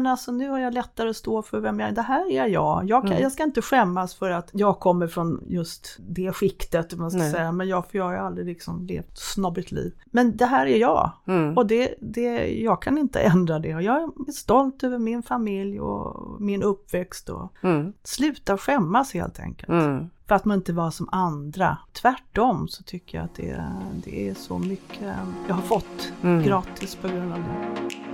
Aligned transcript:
Men 0.00 0.06
alltså 0.06 0.32
nu 0.32 0.48
har 0.48 0.58
jag 0.58 0.74
lättare 0.74 1.08
att 1.10 1.16
stå 1.16 1.42
för 1.42 1.60
vem 1.60 1.80
jag 1.80 1.88
är. 1.88 1.92
Det 1.92 2.02
här 2.02 2.30
är 2.32 2.46
jag. 2.46 2.88
Jag, 2.88 3.02
kan, 3.02 3.10
Mm. 3.12 3.22
jag 3.22 3.32
ska 3.32 3.42
inte 3.42 3.62
skämmas 3.62 4.14
för 4.14 4.30
att 4.30 4.50
jag 4.52 4.80
kommer 4.80 5.06
från 5.06 5.44
just 5.46 5.96
det 5.98 6.32
skiktet, 6.32 6.96
man 6.96 7.10
ska 7.10 7.18
Nej. 7.20 7.32
säga. 7.32 7.52
Men 7.52 7.68
jag, 7.68 7.86
för 7.90 7.98
jag 7.98 8.04
har 8.04 8.14
aldrig 8.14 8.46
liksom 8.46 8.86
levt 8.86 9.08
ett 9.08 9.18
snobbigt 9.18 9.72
liv. 9.72 9.92
Men 10.06 10.36
det 10.36 10.46
här 10.46 10.66
är 10.66 10.76
jag. 10.78 11.10
Mm. 11.26 11.56
Och 11.56 11.66
det, 11.66 11.94
det, 12.00 12.60
jag 12.62 12.82
kan 12.82 12.98
inte 12.98 13.20
ändra 13.20 13.58
det. 13.58 13.74
Och 13.74 13.82
jag 13.82 13.96
är 14.28 14.32
stolt 14.32 14.82
över 14.84 14.98
min 14.98 15.22
familj 15.22 15.80
och 15.80 16.40
min 16.40 16.62
uppväxt. 16.62 17.28
Och 17.28 17.52
Mm. 17.62 17.92
sluta 18.04 18.58
skämmas 18.58 19.14
helt 19.14 19.40
enkelt. 19.40 19.68
Mm. 19.68 20.10
För 20.28 20.34
att 20.34 20.44
man 20.44 20.56
inte 20.58 20.72
var 20.72 20.90
som 20.90 21.08
andra. 21.12 21.78
Tvärtom 21.92 22.68
så 22.68 22.82
tycker 22.82 23.18
jag 23.18 23.24
att 23.24 23.34
det, 23.34 23.64
det 24.04 24.28
är 24.28 24.34
så 24.34 24.58
mycket 24.58 25.14
jag 25.48 25.54
har 25.54 25.62
fått 25.62 26.12
Mm. 26.22 26.42
gratis 26.42 26.94
på 26.94 27.08
grund 27.08 27.32
av 27.32 27.38
det. 27.38 28.07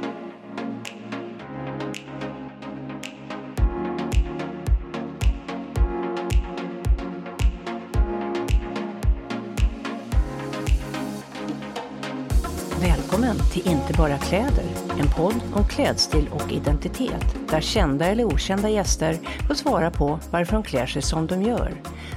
Till 13.55 13.71
Inte 13.71 13.93
bara 13.93 14.19
kläder, 14.19 14.65
en 15.01 15.09
podd 15.09 15.41
om 15.55 15.69
klädstil 15.69 16.29
och 16.33 16.53
identitet, 16.53 17.37
där 17.51 17.61
kända 17.61 18.07
eller 18.07 18.25
okända 18.25 18.69
gäster 18.69 19.19
får 19.49 19.55
svara 19.55 19.91
på 19.91 20.19
varför 20.31 20.53
de 20.53 20.63
klär 20.63 20.87
sig 20.87 21.03
som 21.03 21.27
de 21.27 21.43
gör. 21.43 21.73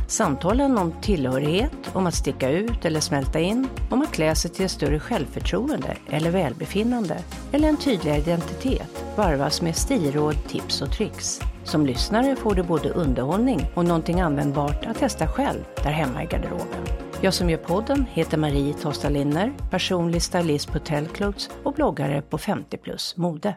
Samtalen 0.07 0.77
om 0.77 0.93
tillhörighet, 1.01 1.71
om 1.93 2.07
att 2.07 2.13
sticka 2.13 2.49
ut 2.49 2.85
eller 2.85 2.99
smälta 2.99 3.39
in, 3.39 3.67
om 3.89 4.01
att 4.01 4.11
klä 4.11 4.35
sig 4.35 4.51
till 4.51 4.65
ett 4.65 4.71
större 4.71 4.99
självförtroende 4.99 5.97
eller 6.09 6.31
välbefinnande, 6.31 7.17
eller 7.51 7.69
en 7.69 7.77
tydligare 7.77 8.19
identitet, 8.19 9.03
varvas 9.15 9.61
med 9.61 9.75
stilråd, 9.75 10.35
tips 10.47 10.81
och 10.81 10.91
tricks. 10.91 11.41
Som 11.63 11.85
lyssnare 11.85 12.35
får 12.35 12.55
du 12.55 12.63
både 12.63 12.89
underhållning 12.89 13.71
och 13.75 13.85
någonting 13.85 14.21
användbart 14.21 14.85
att 14.85 14.99
testa 14.99 15.27
själv 15.27 15.59
där 15.83 15.91
hemma 15.91 16.23
i 16.23 16.25
garderoben. 16.25 17.06
Jag 17.21 17.33
som 17.33 17.49
gör 17.49 17.57
podden 17.57 18.05
heter 18.11 18.37
Marie 18.37 18.73
Tosta 18.73 19.09
Linner, 19.09 19.53
personlig 19.71 20.21
stylist 20.21 20.71
på 20.71 20.79
Tellclothes 20.79 21.49
och 21.63 21.73
bloggare 21.73 22.21
på 22.21 22.37
50 22.37 22.77
plus 22.77 23.17
mode. 23.17 23.55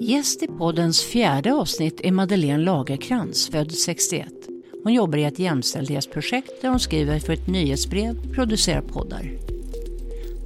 Gäst 0.00 0.42
i 0.42 0.46
poddens 0.46 1.02
fjärde 1.02 1.54
avsnitt 1.54 2.00
är 2.00 2.12
Madeleine 2.12 2.64
Lagerkrans, 2.64 3.48
född 3.48 3.72
61. 3.72 4.43
Hon 4.84 4.94
jobbar 4.94 5.18
i 5.18 5.24
ett 5.24 5.38
jämställdhetsprojekt 5.38 6.62
där 6.62 6.68
hon 6.68 6.80
skriver 6.80 7.18
för 7.18 7.32
ett 7.32 7.46
nyhetsbrev, 7.46 8.34
producerar 8.34 8.80
poddar. 8.80 9.30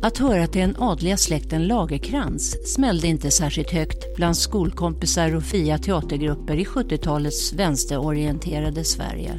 Att 0.03 0.19
höra 0.19 0.47
till 0.47 0.61
den 0.61 0.77
adliga 0.78 1.17
släkten 1.17 1.67
Lagerkrans 1.67 2.75
smällde 2.75 3.06
inte 3.06 3.30
särskilt 3.30 3.70
högt 3.70 4.17
bland 4.17 4.36
skolkompisar 4.36 5.36
och 5.36 5.42
fria 5.42 5.78
teatergrupper 5.78 6.56
i 6.56 6.64
70-talets 6.64 7.53
vänsterorienterade 7.53 8.84
Sverige. 8.84 9.39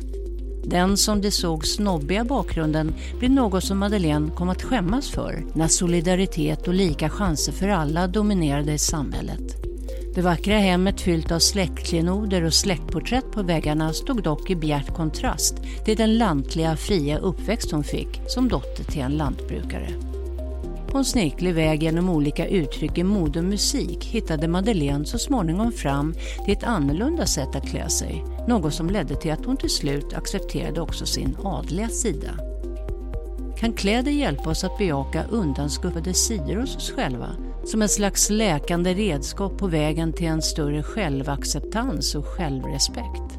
Den 0.65 0.97
som 0.97 1.21
det 1.21 1.31
såg 1.31 1.67
snobbiga 1.67 2.23
bakgrunden 2.23 2.93
blev 3.19 3.31
något 3.31 3.63
som 3.63 3.77
Madeleine 3.77 4.31
kom 4.31 4.49
att 4.49 4.63
skämmas 4.63 5.09
för 5.09 5.45
när 5.53 5.67
solidaritet 5.67 6.67
och 6.67 6.73
lika 6.73 7.09
chanser 7.09 7.51
för 7.51 7.67
alla 7.67 8.07
dominerade 8.07 8.73
i 8.73 8.77
samhället. 8.77 9.68
Det 10.15 10.21
vackra 10.21 10.57
hemmet 10.57 11.01
fyllt 11.01 11.31
av 11.31 11.39
släktklenoder 11.39 12.43
och 12.43 12.53
släktporträtt 12.53 13.31
på 13.31 13.43
väggarna 13.43 13.93
stod 13.93 14.23
dock 14.23 14.49
i 14.49 14.55
bjärt 14.55 14.95
kontrast 14.95 15.55
till 15.85 15.97
den 15.97 16.17
lantliga 16.17 16.75
fria 16.75 17.17
uppväxt 17.17 17.71
hon 17.71 17.83
fick 17.83 18.21
som 18.27 18.47
dotter 18.47 18.83
till 18.83 19.01
en 19.01 19.17
lantbrukare. 19.17 19.89
På 20.87 20.97
en 20.97 21.05
snirklig 21.05 21.53
väg 21.53 21.83
genom 21.83 22.09
olika 22.09 22.47
uttryck 22.47 22.97
i 22.97 23.03
mode 23.03 23.39
och 23.39 23.45
musik 23.45 24.05
hittade 24.05 24.47
Madeleine 24.47 25.05
så 25.05 25.17
småningom 25.17 25.71
fram 25.71 26.13
till 26.45 26.53
ett 26.53 26.63
annorlunda 26.63 27.25
sätt 27.25 27.55
att 27.55 27.69
klä 27.69 27.89
sig. 27.89 28.25
Något 28.47 28.73
som 28.73 28.89
ledde 28.89 29.15
till 29.15 29.31
att 29.31 29.45
hon 29.45 29.57
till 29.57 29.69
slut 29.69 30.13
accepterade 30.13 30.81
också 30.81 31.05
sin 31.05 31.37
adliga 31.43 31.89
sida. 31.89 32.31
Kan 33.59 33.73
kläder 33.73 34.11
hjälpa 34.11 34.49
oss 34.49 34.63
att 34.63 34.77
bejaka 34.77 35.23
undanskuffade 35.29 36.13
sidor 36.13 36.55
hos 36.55 36.75
oss 36.75 36.91
själva? 36.91 37.48
Som 37.71 37.81
ett 37.81 37.91
slags 37.91 38.29
läkande 38.29 38.93
redskap 38.93 39.57
på 39.57 39.67
vägen 39.67 40.13
till 40.13 40.27
en 40.27 40.41
större 40.41 40.83
självacceptans 40.83 42.15
och 42.15 42.25
självrespekt. 42.25 43.37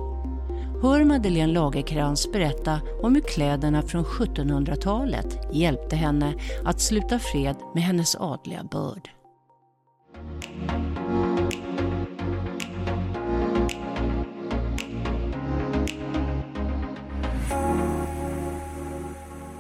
Hör 0.82 1.04
Madeleine 1.04 1.52
Lagerkrans 1.52 2.32
berätta 2.32 2.80
om 3.02 3.14
hur 3.14 3.22
kläderna 3.22 3.82
från 3.82 4.04
1700-talet 4.04 5.38
hjälpte 5.52 5.96
henne 5.96 6.34
att 6.64 6.80
sluta 6.80 7.18
fred 7.18 7.56
med 7.74 7.82
hennes 7.82 8.16
adliga 8.16 8.64
börd. 8.64 9.10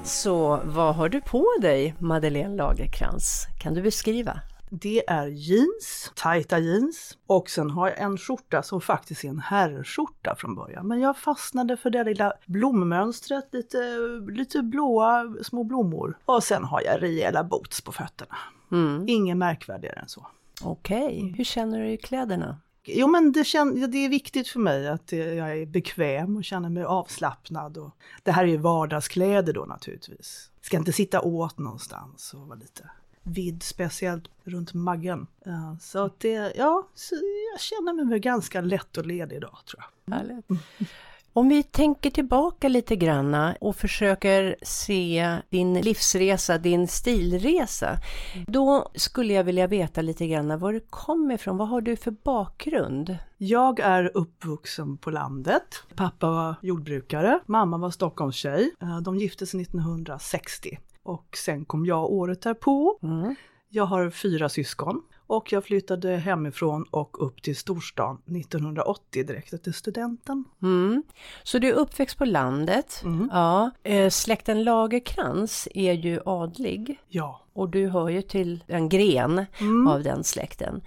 Så 0.04 0.60
vad 0.64 0.94
har 0.94 1.08
du 1.08 1.20
på 1.20 1.46
dig, 1.60 1.94
Madeleine 1.98 2.56
Lagerkrans? 2.56 3.46
Kan 3.62 3.74
du 3.74 3.82
beskriva? 3.82 4.40
Det 4.72 5.10
är 5.10 5.26
jeans, 5.26 6.12
tajta 6.14 6.58
jeans 6.58 7.18
och 7.26 7.50
sen 7.50 7.70
har 7.70 7.88
jag 7.88 8.00
en 8.00 8.18
skjorta 8.18 8.62
som 8.62 8.80
faktiskt 8.80 9.24
är 9.24 9.28
en 9.28 9.40
herrskjorta 9.40 10.34
från 10.38 10.54
början. 10.54 10.88
Men 10.88 11.00
jag 11.00 11.18
fastnade 11.18 11.76
för 11.76 11.90
det 11.90 12.04
lilla 12.04 12.32
blommönstret, 12.46 13.48
lite, 13.52 13.78
lite 14.28 14.62
blåa 14.62 15.34
små 15.42 15.64
blommor. 15.64 16.18
Och 16.24 16.44
sen 16.44 16.64
har 16.64 16.82
jag 16.82 17.02
rejäla 17.02 17.44
boots 17.44 17.80
på 17.80 17.92
fötterna. 17.92 18.36
Mm. 18.72 19.08
Inget 19.08 19.36
märkvärdigare 19.36 20.00
än 20.00 20.08
så. 20.08 20.26
Okej, 20.62 21.34
hur 21.36 21.44
känner 21.44 21.80
du 21.80 21.90
i 21.90 21.96
kläderna? 21.96 22.58
Jo 22.84 23.06
men 23.06 23.32
det, 23.32 23.42
kän- 23.42 23.86
det 23.86 23.98
är 23.98 24.08
viktigt 24.08 24.48
för 24.48 24.60
mig 24.60 24.88
att 24.88 25.12
jag 25.12 25.58
är 25.58 25.66
bekväm 25.66 26.36
och 26.36 26.44
känner 26.44 26.68
mig 26.68 26.84
avslappnad. 26.84 27.76
Och 27.78 27.96
det 28.22 28.32
här 28.32 28.44
är 28.44 28.48
ju 28.48 28.56
vardagskläder 28.56 29.52
då 29.52 29.64
naturligtvis. 29.64 30.50
Ska 30.60 30.76
inte 30.76 30.92
sitta 30.92 31.20
åt 31.20 31.58
någonstans 31.58 32.34
och 32.34 32.40
vara 32.40 32.58
lite 32.58 32.90
vidd, 33.22 33.62
speciellt 33.62 34.24
runt 34.44 34.74
maggen. 34.74 35.26
Ja, 35.44 35.76
så 35.80 36.04
att 36.04 36.20
det, 36.20 36.52
ja, 36.56 36.88
så 36.94 37.14
jag 37.52 37.60
känner 37.60 37.92
mig 37.92 38.06
väl 38.06 38.18
ganska 38.18 38.60
lätt 38.60 38.96
och 38.98 39.06
ledig 39.06 39.36
idag 39.36 39.58
tror 39.70 39.84
jag. 40.04 40.14
Härligt. 40.14 40.46
Om 41.32 41.48
vi 41.48 41.62
tänker 41.62 42.10
tillbaka 42.10 42.68
lite 42.68 42.96
granna 42.96 43.56
och 43.60 43.76
försöker 43.76 44.56
se 44.62 45.36
din 45.50 45.80
livsresa, 45.80 46.58
din 46.58 46.88
stilresa. 46.88 47.98
Då 48.46 48.90
skulle 48.94 49.32
jag 49.32 49.44
vilja 49.44 49.66
veta 49.66 50.02
lite 50.02 50.26
grann 50.26 50.58
var 50.58 50.72
du 50.72 50.80
kommer 50.90 51.34
ifrån. 51.34 51.56
Vad 51.56 51.68
har 51.68 51.80
du 51.80 51.96
för 51.96 52.10
bakgrund? 52.10 53.16
Jag 53.36 53.80
är 53.80 54.10
uppvuxen 54.16 54.96
på 54.96 55.10
landet. 55.10 55.82
Pappa 55.94 56.30
var 56.30 56.54
jordbrukare, 56.62 57.40
mamma 57.46 57.78
var 57.78 57.90
Stockholmstjej. 57.90 58.74
Eh, 58.82 59.00
De 59.00 59.16
gifte 59.16 59.46
sig 59.46 59.60
1960 59.62 60.78
och 61.10 61.36
sen 61.36 61.64
kom 61.64 61.86
jag 61.86 62.10
året 62.12 62.42
därpå. 62.42 62.98
Mm. 63.02 63.34
Jag 63.68 63.84
har 63.84 64.10
fyra 64.10 64.48
syskon 64.48 65.02
och 65.30 65.52
jag 65.52 65.64
flyttade 65.64 66.16
hemifrån 66.16 66.84
och 66.90 67.26
upp 67.26 67.42
till 67.42 67.56
storstan 67.56 68.18
1980 68.36 69.24
direkt 69.26 69.52
efter 69.52 69.72
studenten. 69.72 70.44
Mm. 70.62 71.02
Så 71.42 71.58
du 71.58 71.68
är 71.68 71.72
uppväxt 71.72 72.18
på 72.18 72.24
landet. 72.24 73.00
Mm. 73.04 73.28
Ja. 73.32 73.70
Eh, 73.82 74.10
Släkten 74.10 74.64
Lagerkrans 74.64 75.68
är 75.74 75.92
ju 75.92 76.20
adlig. 76.26 77.00
Ja. 77.08 77.40
Och 77.52 77.68
du 77.68 77.88
hör 77.88 78.08
ju 78.08 78.22
till 78.22 78.64
en 78.66 78.88
gren 78.88 79.46
Mm. 79.60 79.86
av 79.86 80.02
den 80.02 80.24
släkten. 80.24 80.80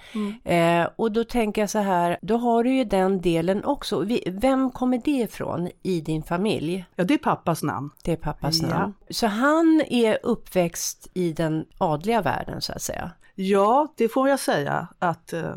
Eh, 0.44 0.88
och 0.96 1.12
då 1.12 1.24
tänker 1.24 1.62
jag 1.62 1.70
så 1.70 1.80
här, 1.80 2.18
då 2.22 2.38
har 2.38 2.64
du 2.64 2.74
ju 2.76 2.84
den 2.84 3.22
delen 3.22 3.64
också. 3.64 4.00
Vi, 4.00 4.24
vem 4.28 4.72
kommer 4.72 5.02
det 5.06 5.12
ifrån 5.12 5.70
i 5.84 6.02
din 6.02 6.24
familj? 6.24 6.86
ja, 6.96 7.04
det 7.04 7.14
är 7.14 7.18
pappas 7.18 7.64
namn. 7.64 7.90
Det 8.04 8.12
är 8.12 8.16
pappas 8.16 8.62
Ja. 8.62 8.68
namn. 8.68 8.94
Så 9.10 9.28
han 9.28 9.82
är 9.88 10.18
uppväxt 10.24 11.08
i 11.14 11.34
den 11.34 11.66
adliga 11.78 12.22
världen 12.22 12.62
så 12.62 12.74
att 12.74 12.82
säga. 12.82 13.12
Ja, 13.36 13.94
det 13.98 14.10
får 14.10 14.30
jag 14.30 14.40
säga 14.40 14.88
att 15.00 15.34
eh, 15.34 15.56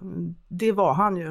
det 0.49 0.73
var 0.73 0.95
han 0.95 1.17
ju. 1.17 1.31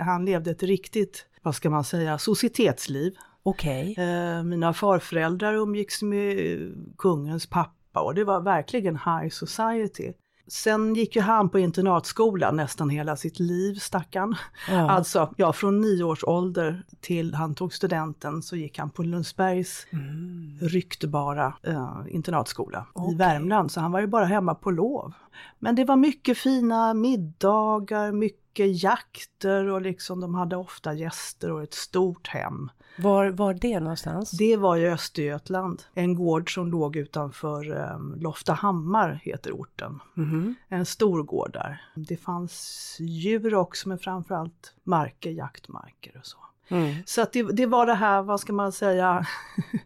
Han, 0.00 0.24
levde 0.24 0.50
ett 0.50 0.62
riktigt, 0.62 1.26
vad 1.42 1.54
ska 1.54 1.70
man 1.70 1.84
säga, 1.84 2.18
societetsliv. 2.18 3.14
Okej. 3.42 3.94
Eh, 3.98 4.42
mina 4.42 4.74
farföräldrar 4.74 5.54
umgicks 5.54 6.02
med 6.02 6.38
eh, 6.38 6.68
kungens 6.98 7.46
pappa 7.46 8.00
och 8.00 8.14
det 8.14 8.24
var 8.24 8.40
verkligen 8.40 8.96
high 8.96 9.28
society. 9.30 10.12
Sen 10.46 10.94
gick 10.94 11.16
ju 11.16 11.22
han 11.22 11.48
på 11.48 11.58
internatskola 11.58 12.50
nästan 12.50 12.90
hela 12.90 13.16
sitt 13.16 13.40
liv, 13.40 13.74
stackarn. 13.74 14.36
Ja. 14.68 14.90
Alltså, 14.90 15.34
ja, 15.36 15.52
från 15.52 15.80
nio 15.80 16.04
års 16.04 16.24
ålder 16.24 16.82
till 17.00 17.34
han 17.34 17.54
tog 17.54 17.72
studenten 17.74 18.42
så 18.42 18.56
gick 18.56 18.78
han 18.78 18.90
på 18.90 19.02
Lundsbergs 19.02 19.86
Mm. 19.92 20.58
ryktbara 20.60 21.54
eh, 21.62 22.00
internatskola 22.08 22.78
i 22.78 22.84
Okej. 22.92 23.16
Värmland, 23.16 23.72
så 23.72 23.80
han 23.80 23.92
var 23.92 24.00
ju 24.00 24.06
bara 24.06 24.24
hemma 24.24 24.54
på 24.54 24.70
lov. 24.70 25.12
Men 25.58 25.74
det 25.74 25.84
var 25.84 25.96
mycket 25.96 26.38
fina 26.38 26.94
middagar, 26.94 28.12
mycket 28.12 28.82
jakter 28.82 29.68
och 29.68 29.82
liksom 29.82 30.20
de 30.20 30.34
hade 30.34 30.56
ofta 30.56 30.94
gäster 30.94 31.50
och 31.50 31.62
ett 31.62 31.74
stort 31.74 32.28
hem. 32.28 32.70
Var 32.96 33.30
var 33.30 33.54
det 33.54 33.80
någonstans? 33.80 34.30
Det 34.30 34.56
var 34.56 34.76
i 34.76 34.90
Östergötland, 34.90 35.82
en 35.94 36.14
gård 36.14 36.54
som 36.54 36.70
låg 36.70 36.96
utanför 36.96 37.70
um, 37.94 38.14
Loftahammar 38.20 39.20
heter 39.22 39.52
orten. 39.52 40.00
Mhm. 40.14 40.54
En 40.68 40.86
stor 40.86 41.22
gård 41.22 41.52
där. 41.52 41.82
Det 41.94 42.16
fanns 42.16 42.96
djur 43.00 43.54
också 43.54 43.88
men 43.88 43.98
framförallt 43.98 44.74
marker, 44.82 45.30
jaktmarker 45.30 46.16
och 46.18 46.26
så. 46.26 46.38
Mm. 46.68 46.94
Så 47.06 47.22
att 47.22 47.32
det, 47.32 47.42
det 47.42 47.66
var 47.66 47.86
det 47.86 47.94
här, 47.94 48.22
vad 48.22 48.40
ska 48.40 48.52
man 48.52 48.72
säga, 48.72 49.26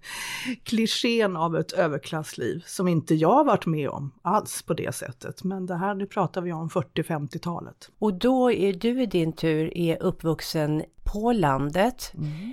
klichén 0.62 1.36
av 1.36 1.56
ett 1.56 1.72
överklassliv 1.72 2.62
som 2.66 2.88
inte 2.88 3.14
jag 3.14 3.34
har 3.34 3.44
varit 3.44 3.66
med 3.66 3.88
om 3.88 4.10
alls 4.22 4.62
på 4.62 4.74
det 4.74 4.94
sättet. 4.94 5.44
Men 5.44 5.66
det 5.66 5.76
här, 5.76 5.94
nu 5.94 6.06
pratar 6.06 6.40
vi 6.40 6.52
om 6.52 6.68
40-50-talet. 6.68 7.90
Och 7.98 8.14
då 8.14 8.52
är 8.52 8.72
du 8.72 9.02
i 9.02 9.06
din 9.06 9.32
tur 9.32 9.76
är 9.76 10.02
uppvuxen 10.02 10.82
på 11.12 11.32
landet 11.32 12.12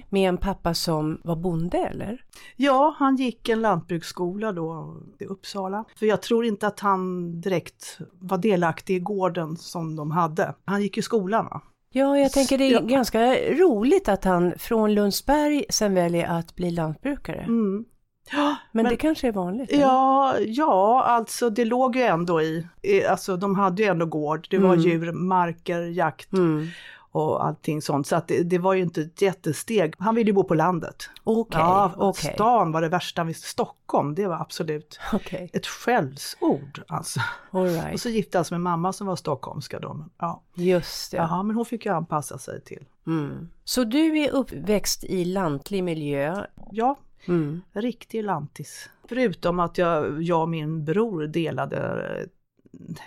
med 0.10 0.30
en 0.30 0.38
pappa 0.38 0.74
som 0.74 1.22
var 1.24 1.36
bonde 1.36 1.78
eller? 1.78 2.26
Ja, 2.56 2.96
han 2.98 3.16
gick 3.16 3.50
en 3.50 3.62
lantbruksskola 3.62 4.52
då 4.52 4.98
i 5.20 5.26
Uppsala. 5.26 5.86
För 5.96 6.06
jag 6.06 6.22
tror 6.22 6.46
inte 6.46 6.68
att 6.68 6.80
han 6.80 7.32
direkt 7.42 7.98
var 8.20 8.38
delaktig 8.38 8.96
i 8.96 9.00
gården 9.00 9.58
som 9.58 9.96
de 9.96 10.12
hade. 10.12 10.56
Han 10.66 10.82
gick 10.82 10.98
i 10.98 11.02
skolan 11.02 11.46
va? 11.46 11.62
Ja, 11.98 12.20
jag 12.20 12.32
tänker 12.32 12.58
det 12.58 12.64
är 12.64 12.72
Ja. 12.72 12.80
ganska 12.80 13.20
roligt 13.36 14.10
att 14.10 14.24
han 14.24 14.54
från 14.58 14.94
Lundsberg 14.94 15.66
sen 15.70 15.94
väljer 15.96 16.28
att 16.28 16.56
bli 16.56 16.72
lantbrukare. 16.72 17.40
Mm. 17.42 17.86
Ja, 18.32 18.56
Men, 18.72 18.84
men- 18.84 18.90
det 18.90 18.96
kanske 18.98 19.28
är 19.28 19.32
vanligt? 19.32 19.72
eller? 19.72 19.82
Ja, 19.82 20.36
ja, 20.40 21.04
alltså 21.04 21.50
det 21.50 21.66
låg 21.66 21.96
ju 21.96 22.02
ändå 22.02 22.42
i, 22.42 22.68
i- 22.84 23.06
alltså 23.06 23.38
de 23.38 23.56
hade 23.56 23.84
ju 23.84 23.90
ändå 23.90 24.06
gård, 24.06 24.48
det 24.50 24.58
var 24.58 24.74
Mm. 24.74 24.86
djur, 24.86 25.12
marker, 25.12 25.82
jakt 25.82 26.34
Mm. 26.34 26.68
Och 27.16 27.46
allting 27.46 27.82
sånt. 27.82 28.08
Så 28.08 28.16
att 28.16 28.28
det, 28.28 28.44
det 28.44 28.58
var 28.58 28.74
ju 28.74 28.82
inte 28.82 29.02
ett 29.02 29.22
jättesteg. 29.22 29.94
Han 30.00 30.16
ville 30.16 30.28
ju 30.30 30.34
bo 30.34 30.44
på 30.44 30.54
landet. 30.54 31.10
Okej, 31.24 31.62
ja, 31.62 31.94
okej. 31.98 32.34
stan 32.34 32.72
var 32.72 32.82
det 32.82 32.90
värsta, 32.90 33.24
visst 33.24 33.44
Stockholm, 33.44 34.16
det 34.16 34.28
var 34.28 34.36
absolut 34.36 35.00
Okej, 35.14 35.50
ett 35.54 35.66
skällsord 35.68 36.82
alltså. 36.88 37.20
all 37.52 37.60
Och 37.62 37.66
right. 37.68 38.02
så 38.02 38.10
gifte 38.10 38.38
han 38.38 38.46
sig 38.46 38.56
med 38.58 38.62
mamma 38.62 38.94
som 38.94 39.08
var 39.08 39.16
stockholmska 39.16 39.80
då. 39.80 40.06
Ja. 40.18 40.42
Just 40.54 41.12
det. 41.12 41.18
Jaha, 41.18 41.44
men 41.44 41.56
hon 41.56 41.66
fick 41.66 41.86
ju 41.86 41.92
anpassa 41.94 42.38
sig 42.38 42.62
till. 42.62 42.86
Mm. 43.08 43.50
Så 43.64 43.84
du 43.84 44.20
är 44.20 44.30
uppväxt 44.32 45.04
i 45.04 45.26
lantlig 45.26 45.84
miljö? 45.84 46.46
Ja, 46.72 46.96
Mm. 47.28 47.62
riktig 47.74 48.24
lantis. 48.24 48.90
Förutom 49.10 49.60
att 49.60 49.78
jag, 49.78 50.22
jag 50.24 50.42
och 50.42 50.50
min 50.50 50.86
bror 50.86 51.28
delade 51.28 52.08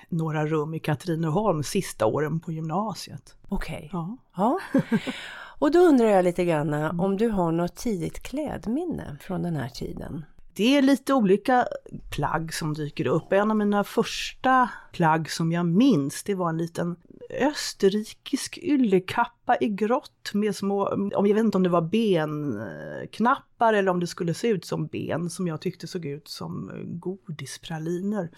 några 0.09 0.47
rum 0.47 0.75
i 0.75 0.79
Katrineholm 0.79 1.63
sista 1.63 2.07
åren 2.07 2.41
på 2.41 2.53
gymnasiet. 2.53 3.37
Okej. 3.49 3.91
Ja. 3.93 4.17
Ja. 4.37 4.59
Och 5.59 5.71
då 5.71 5.79
undrar 5.79 6.07
jag 6.07 6.25
lite 6.25 6.45
grann 6.45 7.01
om 7.01 7.17
du 7.17 7.29
har 7.29 7.53
något 7.53 7.77
tidigt 7.77 8.23
klädminne 8.23 9.17
från 9.21 9.43
den 9.43 9.57
här 9.57 9.69
tiden? 9.69 10.25
Det 10.55 10.77
är 10.77 10.83
lite 10.83 11.15
olika 11.15 11.67
plagg 12.11 12.55
som 12.55 12.75
dyker 12.75 13.07
upp. 13.07 13.33
En 13.33 13.51
av 13.51 13.57
mina 13.57 13.85
första 13.85 14.71
plagg 14.93 15.31
som 15.31 15.53
jag 15.53 15.67
minns, 15.67 16.23
det 16.23 16.35
var 16.35 16.49
en 16.49 16.59
liten 16.59 16.97
österrikisk 17.31 18.59
yllekappa 18.63 19.57
i 19.61 19.69
grått 19.69 20.31
med 20.35 20.57
små, 20.57 21.09
jag 21.11 21.23
vet 21.23 21.39
inte 21.39 21.57
om 21.57 21.63
det 21.63 21.69
var 21.69 21.83
benknappar 23.59 23.75
eller 23.75 23.91
om 23.91 24.01
det 24.01 24.07
skulle 24.07 24.35
se 24.35 24.49
ut 24.49 24.65
som 24.65 24.87
ben 24.87 25.31
som 25.31 25.47
jag 25.47 25.61
tyckte 25.61 25.87
såg 25.87 26.05
ut 26.07 26.29
som 26.29 26.71
godispraliner. 26.85 28.31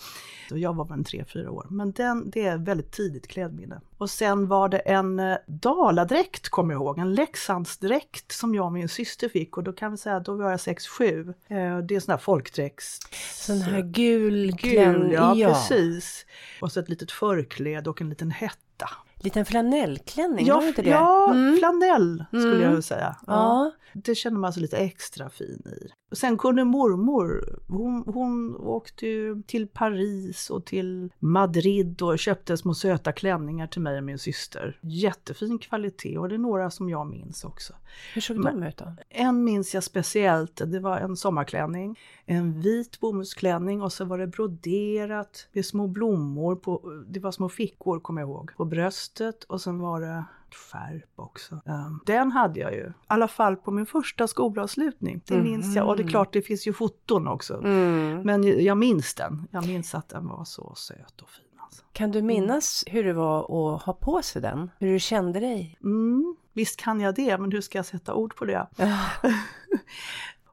Så 0.49 0.59
jag 0.59 0.77
var 0.77 0.85
väl 0.85 1.05
tre, 1.05 1.25
fyra 1.25 1.51
år. 1.51 1.67
Men 1.71 1.93
den, 1.93 2.31
det 2.31 2.47
är 2.47 2.59
väldigt 2.59 2.93
tidigt 2.93 3.29
klädminne. 3.29 3.81
Och 3.99 4.11
sen 4.11 4.49
var 4.49 4.69
det 4.69 4.79
en 4.79 5.21
eh, 5.21 5.37
daladräkt, 5.47 6.49
kommer 6.49 6.75
jag 6.75 6.83
ihåg, 6.83 6.99
en 6.99 7.15
Leksandsdräkt 7.15 8.33
som 8.33 8.55
jag 8.55 8.67
och 8.67 8.73
min 8.73 8.89
syster 8.89 9.29
fick 9.29 9.57
och 9.57 9.65
då 9.65 9.73
kan 9.73 9.91
vi 9.91 9.97
säga 9.97 10.17
att 10.17 10.25
då 10.25 10.37
var 10.37 10.51
jag 10.51 10.59
6-7. 10.59 11.29
Eh, 11.49 11.79
Det 11.79 11.95
är 11.97 12.01
sån 12.01 12.13
här 12.13 12.19
folkdräkts... 12.19 12.99
Sån 13.47 13.61
här 13.61 13.83
gul 13.83 14.31
Gul, 14.31 14.57
klänning, 14.57 15.13
ja, 15.13 15.35
ja. 15.37 15.49
precis. 15.49 16.27
Och 16.61 16.73
så 16.73 16.81
ett 16.81 16.89
litet 16.89 17.13
förkläde 17.13 17.91
och 17.91 18.01
en 18.01 18.09
liten 18.09 18.31
hetta. 18.31 18.89
Liten 19.23 19.45
flanellklänning, 19.45 20.47
Ja, 20.47 20.55
var 20.55 20.63
det 20.63 20.69
inte 20.69 20.83
det? 20.83 20.91
ja 20.91 21.31
Mm. 21.33 21.57
flanell 21.59 22.25
skulle 22.29 22.57
Mm. 22.65 22.75
jag 22.75 22.85
säga. 22.85 23.17
Ja. 23.27 23.71
Det 23.95 24.15
känner 24.15 24.39
man 24.39 24.53
sig 24.53 24.63
lite 24.63 24.77
extra 24.77 25.31
fin 25.31 25.63
i. 25.67 25.89
Och 26.11 26.19
sen 26.19 26.39
kunde 26.39 26.65
mormor, 26.65 27.59
hon, 27.69 28.03
hon 28.15 28.57
åkte 28.57 29.07
ju 29.07 29.43
till 29.43 29.67
Paris 29.69 30.51
och 30.51 30.65
till 30.65 31.13
Madrid 31.19 32.03
och 32.03 32.19
köpte 32.19 32.57
små 32.57 32.75
söta 32.75 33.13
klänningar 33.13 33.67
till 33.67 33.81
mig 33.83 33.99
och 33.99 34.05
min 34.05 34.19
syster. 34.19 34.79
Jättefin 34.83 35.59
kvalitet 35.59 36.19
och 36.19 36.29
det 36.29 36.35
är 36.35 36.39
några 36.39 36.71
som 36.71 36.89
jag 36.89 37.07
minns 37.07 37.45
också. 37.45 37.73
Hur 38.15 38.21
såg 38.21 38.37
Men- 38.37 38.61
de 38.61 38.67
ut 38.67 38.77
då? 38.77 38.93
En 39.09 39.45
minns 39.45 39.75
jag 39.75 39.85
speciellt, 39.85 40.63
det 40.67 40.81
var 40.81 40.99
en 40.99 41.17
sommarklänning, 41.17 41.99
en 42.27 42.61
vit 42.61 43.01
bomullsklänning 43.01 43.83
och 43.83 43.93
så 43.93 44.05
var 44.05 44.19
det 44.19 44.27
broderat 44.27 45.49
med 45.53 45.67
små 45.67 45.87
blommor 45.87 46.57
på, 46.57 47.03
det 47.09 47.21
var 47.21 47.33
små 47.33 47.49
fickor 47.49 48.01
kommer 48.01 48.21
jag 48.21 48.29
ihåg, 48.31 48.51
på 48.57 48.65
bröstet 49.11 49.45
och 49.45 49.61
sen 49.61 49.79
var 49.79 50.01
det 50.01 50.25
skärp 50.51 51.11
också. 51.17 51.55
Um, 51.55 52.01
den 52.07 52.33
hade 52.33 52.61
jag 52.61 52.73
ju, 52.73 52.87
i 52.87 52.93
alla 53.07 53.29
fall 53.29 53.57
på 53.57 53.71
min 53.71 53.87
första 53.87 54.29
skolavslutning. 54.29 55.23
Det 55.27 55.43
minns 55.43 55.77
jag 55.77 55.89
och 55.89 55.97
det 55.97 56.03
är 56.03 56.09
klart 56.09 56.33
det 56.33 56.43
finns 56.43 56.67
ju 56.67 56.73
foton 56.73 57.29
också. 57.29 57.59
Mm. 57.59 58.23
Men 58.23 58.65
jag 58.65 58.79
minns 58.79 59.15
den, 59.15 59.49
jag 59.51 59.67
minns 59.67 59.95
att 59.95 60.09
den 60.09 60.29
var 60.29 60.45
så 60.45 60.75
söt 60.75 61.21
och 61.23 61.31
fin. 61.31 61.45
Alltså. 61.59 61.85
Kan 61.93 62.11
du 62.11 62.23
minnas 62.23 62.85
hur 62.87 63.05
det 63.05 63.13
var 63.13 63.41
att 63.75 63.83
ha 63.83 63.93
på 63.93 64.23
sig 64.23 64.43
den? 64.43 64.71
Hur 64.79 64.93
du 64.93 64.99
kände 64.99 65.41
dig? 65.41 65.79
Mm, 65.83 66.37
visst 66.53 66.81
kan 66.81 67.01
jag 67.01 67.15
det, 67.15 67.39
men 67.39 67.53
hur 67.53 67.61
ska 67.61 67.79
jag 67.79 67.87
sätta 67.87 68.15
ord 68.15 68.37
på 68.37 68.45
det? 68.45 68.67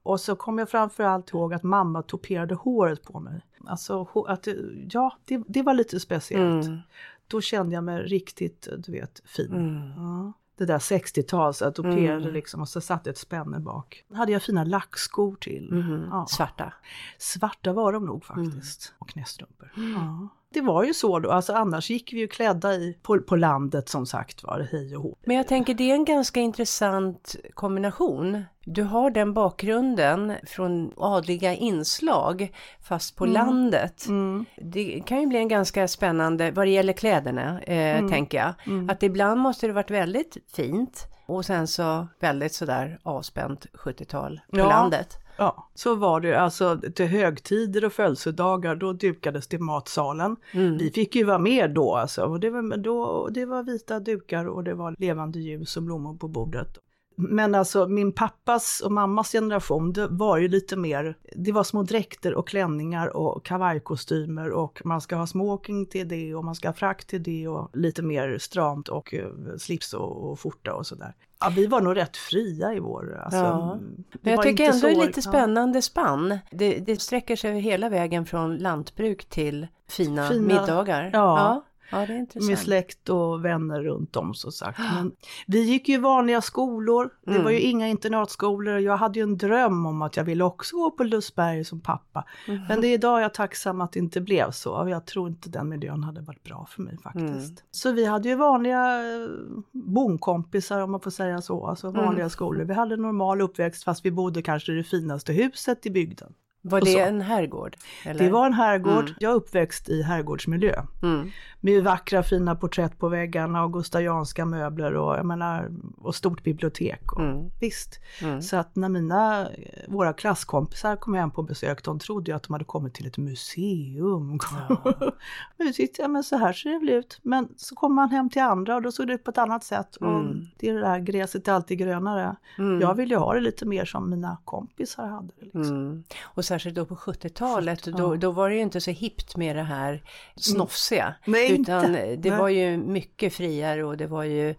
Och 0.03 0.19
så 0.19 0.35
kommer 0.35 0.61
jag 0.61 0.69
framförallt 0.69 1.29
ihåg 1.29 1.53
att 1.53 1.63
mamma 1.63 2.01
toperade 2.01 2.55
håret 2.55 3.03
på 3.03 3.19
mig. 3.19 3.41
Alltså, 3.67 4.07
att, 4.27 4.47
ja, 4.91 5.17
det, 5.25 5.43
det 5.47 5.61
var 5.61 5.73
lite 5.73 5.99
speciellt. 5.99 6.65
Mm. 6.65 6.79
Då 7.27 7.41
kände 7.41 7.75
jag 7.75 7.83
mig 7.83 8.03
riktigt, 8.03 8.67
du 8.77 8.91
vet, 8.91 9.21
fin. 9.25 9.51
Mm. 9.53 9.89
Ja. 9.97 10.33
Det 10.57 10.65
där 10.65 10.79
60-tals, 10.79 11.61
att 11.61 11.75
toperade 11.75 12.21
Mm. 12.21 12.33
liksom 12.33 12.61
och 12.61 12.69
så 12.69 12.81
satt 12.81 13.07
ett 13.07 13.17
spänne 13.17 13.59
bak. 13.59 14.05
Hade 14.13 14.31
jag 14.31 14.43
fina 14.43 14.63
lackskor 14.63 15.35
till. 15.35 15.71
Mhm. 15.73 16.07
Ja. 16.11 16.25
Svarta. 16.29 16.73
Svarta 17.17 17.73
var 17.73 17.93
de 17.93 18.05
nog 18.05 18.25
faktiskt. 18.25 18.93
Och 18.97 19.09
knästrumpor. 19.09 19.71
Ja. 19.75 20.27
Det 20.53 20.61
var 20.61 20.83
ju 20.83 20.93
så 20.93 21.19
då, 21.19 21.31
alltså 21.31 21.53
annars 21.53 21.89
gick 21.89 22.13
vi 22.13 22.17
ju 22.19 22.27
klädda 22.27 22.73
i, 22.73 22.97
på, 23.01 23.19
på 23.19 23.35
landet 23.35 23.89
som 23.89 24.05
sagt 24.05 24.43
var, 24.43 24.67
hej 24.71 24.95
och 24.97 25.03
hå. 25.03 25.17
Men 25.25 25.35
jag 25.35 25.47
tänker 25.47 25.73
det 25.73 25.91
är 25.91 25.95
en 25.95 26.05
ganska 26.05 26.39
intressant 26.39 27.35
kombination. 27.53 28.43
Du 28.65 28.83
har 28.83 29.09
den 29.09 29.33
bakgrunden 29.33 30.33
från 30.47 30.91
adliga 30.97 31.53
inslag 31.53 32.53
fast 32.81 33.15
på 33.15 33.25
landet. 33.25 34.05
Mm. 34.07 34.45
Det 34.57 35.03
kan 35.05 35.19
ju 35.21 35.27
bli 35.27 35.37
en 35.37 35.47
ganska 35.47 35.87
spännande, 35.87 36.51
vad 36.51 36.65
det 36.67 36.71
gäller 36.71 36.93
kläderna, 36.93 37.61
eh, 37.61 37.97
Mm. 37.97 38.11
tänker 38.11 38.37
jag. 38.37 38.53
Att 38.91 39.03
ibland 39.03 39.41
måste 39.41 39.67
det 39.67 39.73
varit 39.73 39.91
väldigt 39.91 40.37
fint 40.55 41.05
och 41.25 41.45
sen 41.45 41.67
så 41.67 42.07
väldigt 42.19 42.53
sådär 42.53 42.99
avspänt 43.03 43.65
70-tal 43.73 44.41
på 44.51 44.57
Ja. 44.57 44.69
landet. 44.69 45.17
Ja, 45.37 45.69
så 45.73 45.95
var 45.95 46.19
det 46.19 46.35
alltså 46.35 46.81
till 46.95 47.05
högtider 47.05 47.85
och 47.85 47.93
födelsedagar, 47.93 48.75
då 48.75 48.93
dukades 48.93 49.47
det 49.47 49.59
matsalen. 49.59 50.35
Mm. 50.51 50.77
Vi 50.77 50.91
fick 50.91 51.15
ju 51.15 51.23
vara 51.23 51.39
med 51.39 51.73
då 51.73 51.95
alltså, 51.95 52.23
och 52.23 52.39
det 52.39 52.49
var, 52.49 52.77
då, 52.77 53.27
det 53.31 53.45
var 53.45 53.63
vita 53.63 53.99
dukar 53.99 54.45
och 54.45 54.63
det 54.63 54.73
var 54.73 54.95
levande 54.99 55.39
ljus 55.39 55.77
och 55.77 55.83
blommor 55.83 56.17
på 56.17 56.27
bordet. 56.27 56.77
Men 57.19 57.55
alltså 57.55 57.87
min 57.87 58.11
pappas 58.11 58.81
och 58.85 58.91
mammas 58.91 59.31
generation, 59.31 59.93
det 59.93 60.07
var 60.07 60.37
ju 60.37 60.47
lite 60.47 60.75
mer, 60.75 61.17
det 61.35 61.51
var 61.51 61.63
små 61.63 61.83
dräkter 61.83 62.33
och 62.33 62.47
klänningar 62.47 63.17
och 63.17 63.45
kavajkostymer 63.45 64.51
och 64.51 64.81
man 64.85 65.01
ska 65.01 65.15
ha 65.15 65.27
smoking 65.27 65.85
till 65.85 66.07
det 66.07 66.35
och 66.35 66.45
man 66.45 66.55
ska 66.55 66.67
ha 66.67 66.73
frack 66.73 67.05
till 67.05 67.23
det 67.23 67.47
och 67.47 67.69
lite 67.73 68.01
mer 68.01 68.37
stramt 68.37 68.87
och 68.87 69.13
eh, 69.13 69.27
slips 69.57 69.93
och, 69.93 70.31
och 70.31 70.39
skjorta 70.39 70.73
och 70.73 70.87
sådär. 70.87 71.13
Ja, 71.39 71.49
vi 71.55 71.67
var 71.67 71.81
nog 71.81 71.97
rätt 71.97 72.17
fria 72.17 72.73
i 72.73 72.79
vår... 72.79 73.21
Alltså, 73.23 73.39
Ja. 73.39 73.71
mm, 73.73 74.03
Men 74.21 74.33
jag 74.33 74.43
tycker 74.43 74.63
ändå 74.73 74.87
det 74.87 74.93
är 74.93 75.05
lite 75.07 75.21
spännande 75.21 75.81
spann. 75.81 76.39
Det, 76.51 76.79
det 76.79 77.01
sträcker 77.01 77.35
sig 77.35 77.59
hela 77.59 77.89
vägen 77.89 78.25
från 78.25 78.57
lantbruk 78.57 79.25
till 79.29 79.67
fina, 79.89 80.29
Fina- 80.29 80.47
middagar. 80.61 81.03
ja. 81.03 81.09
ja. 81.13 81.63
Ja, 81.91 82.07
Med 82.47 82.59
släkt 82.59 83.09
och 83.09 83.45
vänner 83.45 83.81
runt 83.83 84.15
om 84.15 84.33
så 84.33 84.51
sagt. 84.51 84.79
Men 84.95 85.11
vi 85.47 85.61
gick 85.61 85.89
ju 85.89 85.97
vanliga 85.97 86.41
skolor. 86.41 87.09
Det 87.25 87.31
Mm. 87.31 87.43
var 87.43 87.51
ju 87.51 87.59
inga 87.59 87.87
internatskolor. 87.87 88.77
Jag 88.79 88.97
hade 88.97 89.19
ju 89.19 89.23
en 89.23 89.37
dröm 89.37 89.85
om 89.85 90.01
att 90.01 90.17
jag 90.17 90.23
ville 90.23 90.43
också 90.43 90.75
gå 90.75 90.91
på 90.91 91.03
Lusberg 91.03 91.63
som 91.65 91.79
pappa. 91.79 92.25
Mhm. 92.47 92.59
Men 92.69 92.81
det 92.81 92.87
är 92.87 92.93
idag 92.93 93.19
jag 93.19 93.25
är 93.25 93.29
tacksam 93.29 93.81
att 93.81 93.91
det 93.91 93.99
inte 93.99 94.21
blev 94.21 94.51
så. 94.51 94.87
Jag 94.89 95.05
tror 95.05 95.29
inte 95.29 95.49
den 95.49 95.69
miljön 95.69 96.03
hade 96.03 96.21
varit 96.21 96.43
bra 96.43 96.67
för 96.69 96.81
mig 96.81 96.97
faktiskt. 97.03 97.25
Mm. 97.49 97.55
Så 97.71 97.91
vi 97.91 98.05
hade 98.05 98.29
ju 98.29 98.35
vanliga 98.35 98.99
eh, 99.01 99.29
bonkompisar 99.71 100.81
om 100.81 100.91
man 100.91 100.99
får 100.99 101.11
säga 101.11 101.41
så. 101.41 101.65
Alltså 101.67 101.87
Mm. 101.87 102.05
vanliga 102.05 102.29
skolor. 102.29 102.63
Vi 102.65 102.73
hade 102.73 102.97
normal 102.97 103.41
uppväxt 103.41 103.83
fast 103.83 104.05
vi 104.05 104.11
bodde 104.11 104.41
kanske 104.41 104.71
i 104.71 104.75
det 104.75 104.83
finaste 104.83 105.33
huset 105.33 105.85
i 105.85 105.89
bygden. 105.89 106.33
Var 106.61 106.81
det 106.81 106.99
en 106.99 107.21
herrgård? 107.21 107.77
Eller? 108.05 108.23
Det 108.23 108.29
var 108.29 108.45
en 108.45 108.53
herrgård. 108.53 109.03
Mm. 109.03 109.13
Jag 109.19 109.31
är 109.31 109.35
uppväxt 109.35 109.89
i 109.89 110.01
herrgårdsmiljö. 110.01 110.83
Mm. 111.03 111.31
Med 111.67 111.83
vackra 111.83 112.23
fina 112.23 112.55
porträtt 112.55 112.99
på 112.99 113.09
väggarna 113.09 113.63
och 113.63 113.73
gustavianska 113.73 114.45
möbler 114.45 114.95
och, 114.95 115.17
jag 115.17 115.25
menar, 115.25 115.71
och 115.97 116.15
stort 116.15 116.43
bibliotek. 116.43 117.11
Och, 117.13 117.21
mm. 117.21 117.49
Visst. 117.59 117.99
Mm. 118.21 118.41
Så 118.41 118.57
att 118.57 118.75
när 118.75 118.89
mina, 118.89 119.47
våra 119.87 120.13
klasskompisar 120.13 120.95
kom 120.95 121.13
hem 121.13 121.31
på 121.31 121.43
besök, 121.43 121.83
de 121.83 121.99
trodde 121.99 122.31
ju 122.31 122.35
att 122.35 122.43
de 122.43 122.53
hade 122.53 122.65
kommit 122.65 122.93
till 122.93 123.07
ett 123.07 123.17
museum. 123.17 124.39
Ja. 124.69 124.93
men 125.57 125.67
vi 125.67 125.73
tyckte, 125.73 126.01
ja 126.01 126.07
men 126.07 126.23
så 126.23 126.37
här 126.37 126.53
ser 126.53 126.69
det 126.69 126.79
väl 126.79 126.89
ut. 126.89 127.19
Men 127.23 127.47
så 127.57 127.75
kom 127.75 127.95
man 127.95 128.09
hem 128.09 128.29
till 128.29 128.41
andra 128.41 128.75
och 128.75 128.81
då 128.81 128.91
såg 128.91 129.07
det 129.07 129.13
ut 129.13 129.23
på 129.23 129.31
ett 129.31 129.37
annat 129.37 129.63
sätt. 129.63 129.95
Och 129.95 130.19
mm. 130.19 130.47
det 130.57 130.69
är 130.69 130.73
det 130.73 130.81
där, 130.81 130.99
gräset 130.99 131.47
är 131.47 131.51
alltid 131.51 131.77
grönare. 131.77 132.35
Mm. 132.57 132.81
Jag 132.81 132.95
vill 132.95 133.09
ju 133.09 133.17
ha 133.17 133.33
det 133.33 133.39
lite 133.39 133.65
mer 133.65 133.85
som 133.85 134.09
mina 134.09 134.37
kompisar 134.45 135.07
hade. 135.07 135.33
Liksom. 135.39 136.03
Och 136.23 136.45
särskilt 136.45 136.75
då 136.75 136.85
på 136.85 136.95
70-talet, 136.95 137.79
70 137.85 137.91
då, 137.91 138.15
då 138.15 138.31
var 138.31 138.49
det 138.49 138.55
ju 138.55 138.61
inte 138.61 138.81
så 138.81 138.91
hippt 138.91 139.35
med 139.35 139.55
det 139.55 139.63
här 139.63 140.03
snofsiga. 140.35 141.15
Nej, 141.25 141.56
utan 141.61 141.85
inte. 141.85 142.15
det 142.15 142.31
var 142.31 142.49
ju 142.49 142.77
mycket 142.77 143.33
friare 143.33 143.83
och 143.83 143.97
det 143.97 144.07
var 144.07 144.23
ju 144.23 144.55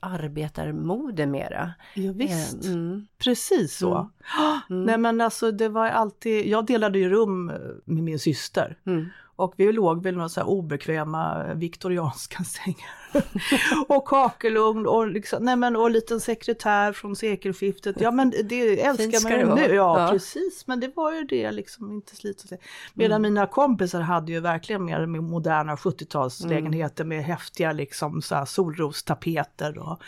arbetarmode 0.00 1.26
mera. 1.26 1.72
Ja, 1.94 2.12
visst. 2.12 2.64
Eh, 2.64 2.70
mm. 2.70 3.06
Precis 3.18 3.76
så. 3.76 3.94
Mm. 3.94 4.60
Mm. 4.70 4.84
Nej 4.84 4.98
men 4.98 5.20
alltså 5.20 5.50
det 5.50 5.68
var 5.68 5.88
alltid, 5.88 6.46
jag 6.46 6.66
delade 6.66 6.98
ju 6.98 7.08
rum 7.08 7.46
med 7.84 8.04
min 8.04 8.18
syster. 8.18 8.78
Mm. 8.86 9.06
Och 9.36 9.54
vi 9.56 9.72
låg 9.72 10.02
väl 10.02 10.14
några 10.14 10.28
så 10.28 10.40
här 10.40 10.48
obekväma 10.48 11.54
viktorianska 11.54 12.44
sängar. 12.44 12.99
och 13.88 14.04
kakelugn 14.04 14.86
och, 14.86 15.06
liksom, 15.06 15.44
nej 15.44 15.56
men, 15.56 15.76
och 15.76 15.90
liten 15.90 16.20
sekretär 16.20 16.92
från 16.92 17.16
sekelskiftet. 17.16 17.96
Ja 18.00 18.10
men 18.10 18.30
det 18.44 18.80
älskar 18.80 19.22
man 19.22 19.38
ju 19.38 19.54
nu. 19.54 19.74
Ja, 19.74 20.00
ja, 20.00 20.08
precis, 20.12 20.66
men 20.66 20.80
det 20.80 20.96
var 20.96 21.12
ju 21.12 21.24
det 21.24 21.52
liksom, 21.52 21.92
inte 21.92 22.16
slit 22.16 22.42
och 22.42 22.48
se. 22.48 22.56
Medan 22.94 23.16
mm. 23.16 23.34
mina 23.34 23.46
kompisar 23.46 24.00
hade 24.00 24.32
ju 24.32 24.40
verkligen 24.40 24.84
mer 24.84 25.06
moderna 25.06 25.74
70-talslägenheter 25.74 27.00
mm. 27.00 27.08
med 27.08 27.24
häftiga 27.24 27.72
liksom 27.72 28.22
så 28.22 28.34
här 28.34 28.44
solrostapeter 28.44 29.78
och 29.78 30.02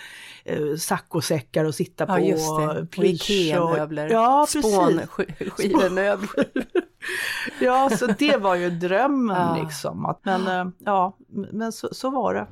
eh, 0.44 0.76
saccosäckar 0.76 1.64
att 1.64 1.74
sitta 1.74 2.06
på. 2.06 2.12
Ja, 2.12 2.18
just 2.18 2.48
det. 2.48 2.64
Och, 2.64 2.98
och 2.98 3.04
Ikea-möbler. 3.04 4.08
Ja, 4.08 4.46
Spånskivemöbler. 4.48 6.46
ja, 7.60 7.90
så 7.90 8.06
det 8.06 8.36
var 8.36 8.54
ju 8.54 8.70
drömmen 8.70 9.56
ja. 9.56 9.62
liksom. 9.62 10.06
Att, 10.06 10.24
men 10.24 10.46
eh, 10.46 10.72
ja, 10.78 11.16
men 11.52 11.72
så, 11.72 11.88
så 11.92 12.10
var 12.10 12.34
det. 12.34 12.46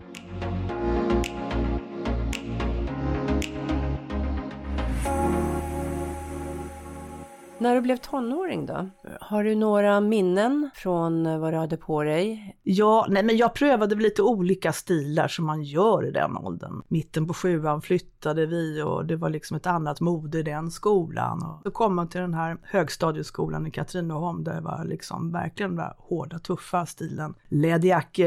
När 7.60 7.74
du 7.74 7.80
blev 7.80 7.96
tonåring 7.96 8.66
då? 8.66 8.90
Har 9.20 9.44
du 9.44 9.54
några 9.54 10.00
minnen 10.00 10.70
från 10.74 11.40
vad 11.40 11.52
du 11.52 11.56
hade 11.56 11.76
på 11.76 12.02
dig? 12.02 12.56
Ja, 12.62 13.06
nej 13.08 13.22
men 13.22 13.36
jag 13.36 13.54
prövade 13.54 13.94
lite 13.94 14.22
olika 14.22 14.72
stilar 14.72 15.28
som 15.28 15.46
man 15.46 15.62
gör 15.62 16.06
i 16.06 16.10
den 16.10 16.36
åldern. 16.36 16.82
Mitten 16.88 17.26
på 17.26 17.34
sjuan 17.34 17.82
flyttade 17.82 18.46
vi 18.46 18.82
och 18.82 19.06
det 19.06 19.16
var 19.16 19.30
liksom 19.30 19.56
ett 19.56 19.66
annat 19.66 20.00
mode 20.00 20.38
i 20.38 20.42
den 20.42 20.70
skolan. 20.70 21.42
Och 21.42 21.62
så 21.62 21.70
kom 21.70 21.96
man 21.96 22.08
till 22.08 22.20
den 22.20 22.34
här 22.34 22.58
högstadieskolan 22.62 23.66
i 23.66 23.70
Katrineholm 23.70 24.44
där 24.44 24.54
det 24.54 24.60
var 24.60 24.84
liksom 24.84 25.32
verkligen 25.32 25.76
den 25.76 25.86
hårda, 25.98 26.38
tuffa 26.38 26.86
stilen. 26.86 27.34
Läderjackor, 27.48 28.26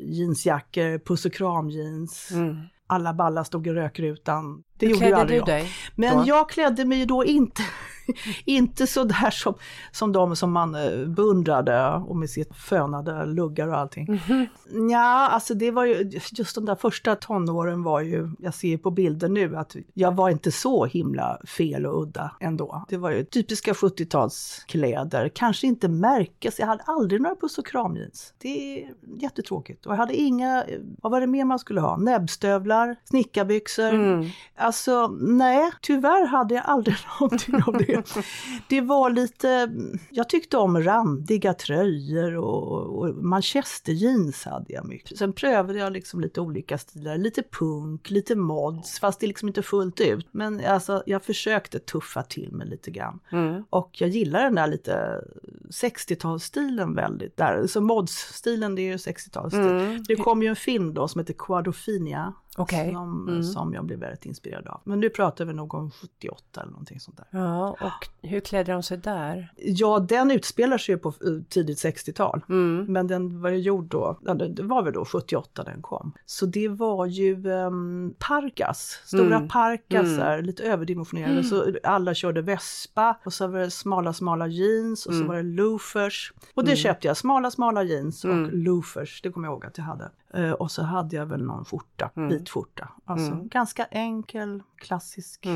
jeansjackor, 0.00 0.98
puss 0.98 1.24
och 1.24 1.32
kram 1.32 1.70
jeans. 1.70 2.30
Mm 2.32 2.56
alla 2.92 3.14
ballar 3.14 3.44
stod 3.44 3.66
i 3.66 3.70
rökrutan. 3.70 4.62
Det 4.78 4.86
Hur 4.86 4.94
gjorde 4.94 5.06
ju 5.06 5.14
aldrig 5.14 5.44
du 5.44 5.52
jag. 5.52 5.60
Dig 5.60 5.70
Men 5.94 6.16
då? 6.16 6.24
jag 6.26 6.50
klädde 6.50 6.84
mig 6.84 6.98
ju 6.98 7.04
då 7.04 7.24
inte 7.24 7.62
inte 8.44 8.86
så 8.86 9.04
där 9.04 9.30
som, 9.30 9.54
som 9.92 10.12
de 10.12 10.36
som 10.36 10.52
man 10.52 10.74
eh, 10.74 11.06
beundrade 11.06 11.88
och 11.88 12.16
med 12.16 12.30
sitt 12.30 12.56
fönade 12.56 13.26
luggar 13.26 13.68
och 13.68 13.78
allting. 13.78 14.06
Mm 14.06 14.18
-hmm. 14.18 14.46
Ja, 14.90 15.28
alltså 15.28 15.54
det 15.54 15.70
var 15.70 15.84
ju, 15.84 16.10
just 16.32 16.54
de 16.54 16.64
där 16.64 16.74
första 16.74 17.16
tonåren 17.16 17.82
var 17.82 18.00
ju, 18.00 18.30
jag 18.38 18.54
ser 18.54 18.76
på 18.76 18.90
bilder 18.90 19.28
nu 19.28 19.56
att 19.56 19.76
jag 19.94 20.14
var 20.14 20.30
inte 20.30 20.52
så 20.52 20.84
himla 20.84 21.38
fel 21.46 21.86
och 21.86 22.02
udda 22.02 22.30
ändå. 22.40 22.84
Det 22.88 22.96
var 22.96 23.10
ju 23.10 23.24
typiska 23.24 23.72
70-talskläder, 23.72 25.30
kanske 25.34 25.66
inte 25.66 25.88
märkes, 25.88 26.58
jag 26.58 26.66
hade 26.66 26.82
aldrig 26.86 27.20
några 27.20 27.36
puss 27.36 27.58
och 27.58 27.66
kramjeans. 27.66 28.34
Det 28.38 28.78
är 28.78 28.88
jättetråkigt. 29.16 29.86
Och 29.86 29.92
jag 29.92 29.96
hade 29.96 30.14
inga, 30.14 30.64
vad 31.02 31.12
var 31.12 31.20
det 31.20 31.26
mer 31.26 31.44
man 31.44 31.58
skulle 31.58 31.80
ha? 31.80 31.96
Näbbstövlar, 31.96 32.96
snickarbyxor. 33.04 33.94
Mm. 33.94 34.28
Alltså 34.56 35.08
nej, 35.20 35.70
tyvärr 35.80 36.26
hade 36.26 36.54
jag 36.54 36.64
aldrig 36.66 36.96
någonting 37.20 37.62
av 37.66 37.76
det 37.78 38.01
det. 38.68 38.80
var 38.80 39.10
lite, 39.10 39.72
jag 40.10 40.28
tyckte 40.28 40.56
om 40.56 40.82
randiga 40.82 41.54
tröjor 41.54 42.36
och, 42.36 42.98
och 42.98 43.14
manchesterjeans 43.14 44.44
hade 44.44 44.72
jag 44.72 44.88
mycket. 44.88 45.18
Sen 45.18 45.32
prövade 45.32 45.78
jag 45.78 45.92
liksom 45.92 46.20
lite 46.20 46.40
olika 46.40 46.78
stilar, 46.78 47.18
lite 47.18 47.42
punk, 47.42 48.10
lite 48.10 48.36
mods, 48.36 49.00
fast 49.00 49.20
det 49.20 49.26
liksom 49.26 49.48
inte 49.48 49.62
fullt 49.62 50.00
ut. 50.00 50.28
Men 50.30 50.64
alltså 50.66 51.02
jag 51.06 51.24
försökte 51.24 51.78
tuffa 51.78 52.22
till 52.22 52.52
mig 52.52 52.68
lite 52.68 52.90
grann. 52.90 53.20
Mm. 53.32 53.64
Och 53.70 53.90
jag 54.00 54.10
gillar 54.10 54.42
den 54.42 54.54
där 54.54 54.66
lite 54.66 55.20
60-talsstilen 55.70 56.96
väldigt. 56.96 57.36
Där. 57.36 57.66
Så 57.66 57.80
mods-stilen 57.80 58.74
det 58.74 58.82
är 58.82 58.90
ju 58.90 58.96
60-talsstil. 58.96 59.70
Mm. 59.70 60.02
Det 60.08 60.16
kom 60.16 60.42
ju 60.42 60.48
en 60.48 60.56
film 60.56 60.94
då 60.94 61.08
som 61.08 61.18
heter 61.18 61.34
Quadrofinia 61.38 62.34
Okay. 62.58 62.92
Som, 62.92 63.28
mm. 63.28 63.42
som 63.42 63.74
jag 63.74 63.84
blev 63.84 63.98
väldigt 63.98 64.26
inspirerad 64.26 64.66
av. 64.68 64.80
Men 64.84 65.00
nu 65.00 65.10
pratar 65.10 65.44
vi 65.44 65.52
nog 65.52 65.74
om 65.74 65.90
78 65.90 66.60
eller 66.60 66.70
någonting 66.70 67.00
sånt 67.00 67.16
där. 67.16 67.26
Ja, 67.30 67.70
och 67.70 68.28
hur 68.28 68.40
klädde 68.40 68.72
de 68.72 68.82
sig 68.82 68.98
där? 68.98 69.52
Ja, 69.56 69.98
den 69.98 70.30
utspelar 70.30 70.78
sig 70.78 70.94
ju 70.94 70.98
på 70.98 71.08
eh, 71.08 71.14
tidigt 71.48 71.78
60-tal. 71.78 72.44
Mm. 72.48 72.84
Men 72.88 73.06
den 73.06 73.40
var 73.40 73.50
ju 73.50 73.58
gjord 73.58 73.84
då, 73.84 74.18
det 74.50 74.62
var 74.62 74.82
väl 74.82 74.92
då 74.92 75.04
78 75.04 75.64
den 75.64 75.82
kom. 75.82 76.12
Så 76.26 76.46
det 76.46 76.68
var 76.68 77.06
ju 77.06 77.46
um, 77.46 78.14
parkas, 78.18 79.00
stora 79.04 79.36
mm. 79.36 79.48
parkasar, 79.48 80.34
mm. 80.34 80.44
lite 80.44 80.62
överdimensionerade. 80.62 81.32
Mm. 81.32 81.44
Så 81.44 81.72
alla 81.82 82.14
körde 82.14 82.42
vespa 82.42 83.18
och 83.24 83.32
så 83.32 83.46
var 83.46 83.58
det 83.58 83.70
smala, 83.70 84.12
smala 84.12 84.46
jeans 84.46 85.06
och 85.06 85.12
så 85.12 85.20
mm. 85.20 85.28
var 85.28 85.36
det 85.36 85.42
loafers. 85.42 86.32
Och 86.54 86.64
det 86.64 86.70
mm. 86.70 86.76
köpte 86.76 87.06
jag, 87.06 87.16
smala, 87.16 87.50
smala 87.50 87.82
jeans 87.82 88.24
och 88.24 88.52
loafers, 88.52 89.22
det 89.22 89.30
kommer 89.30 89.48
jag 89.48 89.52
ihåg 89.52 89.66
att 89.66 89.78
jag 89.78 89.84
hade. 89.84 90.10
Uh, 90.36 90.52
och 90.52 90.70
så 90.70 90.82
hade 90.82 91.16
jag 91.16 91.26
väl 91.26 91.42
någon 91.42 91.64
skjorta, 91.64 92.10
vit 92.14 92.50
skjorta. 92.50 92.88
Alltså 93.04 93.34
ganska 93.42 93.84
enkel, 93.84 94.62
klassisk 94.76 95.46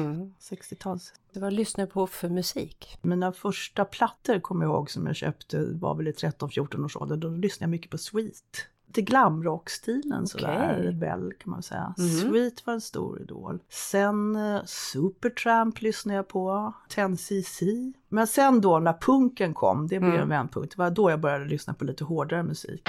60-tals. 0.40 1.12
Vad 1.34 1.52
lyssnar 1.52 1.86
du 1.86 1.92
på 1.92 2.06
för 2.06 2.28
musik? 2.28 2.98
Mina 3.02 3.32
första 3.32 3.84
plattor 3.84 4.40
kommer 4.40 4.64
jag 4.64 4.72
ihåg 4.72 4.90
som 4.90 5.06
jag 5.06 5.16
köpte 5.16 5.66
var 5.72 5.94
väl 5.94 6.08
i 6.08 6.12
13-14 6.12 6.84
års 6.84 6.96
ålder. 6.96 7.16
Då 7.16 7.28
lyssnade 7.28 7.64
jag 7.64 7.70
mycket 7.70 7.90
på 7.90 7.98
Sweet. 7.98 8.68
Det 8.86 9.02
glamrock-stilen 9.02 10.22
okay. 10.22 10.26
sådär 10.26 10.92
väl 11.00 11.32
kan 11.32 11.50
man 11.50 11.62
säga. 11.62 11.94
Mm. 11.98 12.10
Sweet 12.10 12.66
var 12.66 12.74
en 12.74 12.80
stor 12.80 13.20
idol. 13.22 13.62
Sen 13.68 14.36
uh, 14.36 14.64
Supertramp 14.64 15.80
lyssnade 15.80 16.16
jag 16.16 16.28
på. 16.28 16.72
10cc. 16.88 17.92
Men 18.08 18.26
sen 18.26 18.60
då 18.60 18.78
när 18.78 18.92
punken 18.92 19.54
kom, 19.54 19.86
det 19.86 19.98
blev 19.98 20.10
mm. 20.10 20.22
en 20.22 20.28
vändpunkt. 20.28 20.76
Det 20.76 20.78
var 20.78 20.90
då 20.90 21.10
jag 21.10 21.20
började 21.20 21.44
lyssna 21.44 21.74
på 21.74 21.84
lite 21.84 22.04
hårdare 22.04 22.42
musik. 22.42 22.88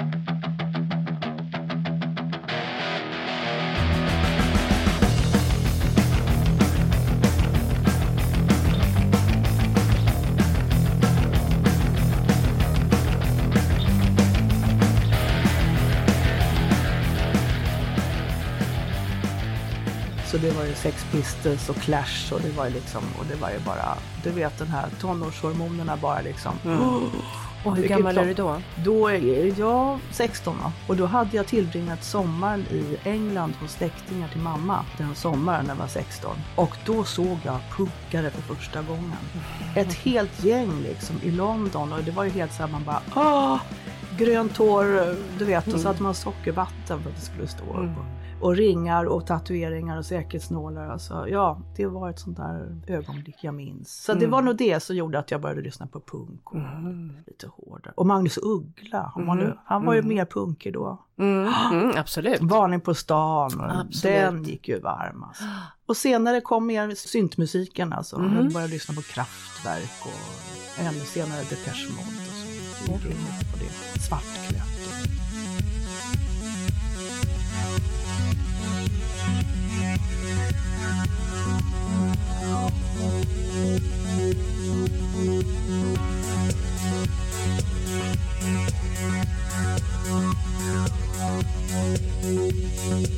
Sex 20.78 21.06
Pistols 21.12 21.70
och 21.70 21.76
Clash 21.76 22.34
och 22.34 22.42
det 22.42 22.50
var 22.50 22.66
ju 22.66 22.74
liksom, 22.74 23.02
och 23.20 23.26
det 23.26 23.36
var 23.36 23.50
ju 23.50 23.60
bara, 23.60 23.98
du 24.24 24.32
vet 24.32 24.58
den 24.58 24.68
här 24.68 24.86
tonårshormonerna 25.02 25.98
bara 25.98 26.22
liksom. 26.22 26.54
Mm. 26.66 26.80
Oh, 26.80 27.04
och 27.64 27.76
hur 27.76 27.88
gammal 27.88 28.18
är 28.18 28.26
du 28.26 28.34
då? 28.34 28.62
Då 28.84 29.08
är 29.08 29.60
jag 29.60 30.00
16 30.12 30.58
då. 30.64 30.72
och 30.88 30.98
då 30.98 31.06
hade 31.06 31.38
jag 31.38 31.48
tillbringat 31.48 32.04
sommaren 32.04 32.60
i 32.60 32.98
England 33.04 33.54
hos 33.62 33.72
släktingar 33.72 34.28
till 34.28 34.42
mamma 34.42 34.86
den 34.98 35.16
sommaren 35.16 35.66
när 35.66 35.74
jag 35.74 35.80
var 35.80 35.88
16. 35.88 36.36
Och 36.56 36.78
då 36.86 37.04
såg 37.04 37.38
jag 37.44 37.60
punkare 37.72 38.30
för 38.30 38.56
första 38.56 38.82
gången. 38.82 39.18
Ett 39.76 39.94
helt 39.94 40.44
gäng 40.44 40.82
liksom 40.82 41.16
i 41.24 41.32
London 41.32 41.94
och 41.94 42.04
det 42.04 42.12
var 42.12 42.24
ju 42.24 42.30
helt 42.30 42.54
så 42.54 42.64
här 42.64 42.70
man 42.70 42.84
bara 42.84 43.02
åh! 43.16 43.62
Grönt 44.18 44.58
hår, 44.58 45.16
du 45.38 45.46
vet, 45.46 45.66
och 45.66 45.72
så 45.72 45.78
mm. 45.78 45.88
hade 45.88 46.04
man 46.04 46.16
sockervatten 46.16 47.04
för 47.04 47.10
att 47.10 47.16
det 47.16 47.22
skulle 47.22 47.48
stå. 47.48 47.74
Mm 47.74 48.17
och 48.42 48.56
ringar 48.56 49.06
och 49.06 49.28
tatueringar 49.28 49.98
och 49.98 50.06
säkerhetsnålar. 50.06 50.90
Alltså, 50.90 51.28
ja, 51.30 51.62
det 51.76 51.86
var 51.86 52.10
ett 52.10 52.20
sånt 52.20 52.38
där 52.38 52.82
ögonblick 52.88 53.36
jag 53.42 53.54
minns. 53.54 54.04
Så 54.04 54.14
det 54.14 54.28
var 54.28 54.42
nog 54.42 54.58
det 54.58 54.80
som 54.80 54.96
gjorde 54.96 55.20
att 55.20 55.32
jag 55.32 55.42
började 55.42 55.62
lyssna 55.62 55.88
på 55.88 56.00
punk 56.00 56.54
och 56.54 56.60
lite 57.28 57.48
hårdare. 57.48 57.94
Och 57.98 58.06
Magnus 58.06 58.38
Uggla, 58.38 59.12
han 59.16 59.26
var, 59.26 59.36
nu, 59.36 59.58
han 59.66 59.86
var 59.86 59.94
ju 59.94 60.02
mer 60.02 60.26
punkig 60.26 60.74
då. 60.74 61.04
Mm, 61.20 61.54
mm, 61.72 61.98
absolut. 61.98 62.42
Varning 62.42 62.82
på 62.82 62.94
stan, 62.94 63.62
Absolut. 63.62 64.04
den 64.04 64.44
gick 64.44 64.68
ju 64.68 64.80
varm 64.80 65.24
alltså. 65.24 65.44
Och 65.86 65.98
senare 65.98 66.42
kom 66.42 66.66
mer 66.66 66.96
syntmusiken 66.96 67.94
alltså. 67.94 68.32
Jag 68.36 68.54
började 68.54 68.74
lyssna 68.74 68.96
på 68.96 69.02
Kraftwerk 69.02 70.06
och 70.06 70.84
ännu 70.84 71.00
senare 71.00 71.40
Depeche 71.40 71.90
Mode 71.90 72.28
och 72.28 72.36
så. 72.36 72.48
Så 72.88 74.16
gick 74.54 74.77
jag 92.90 93.17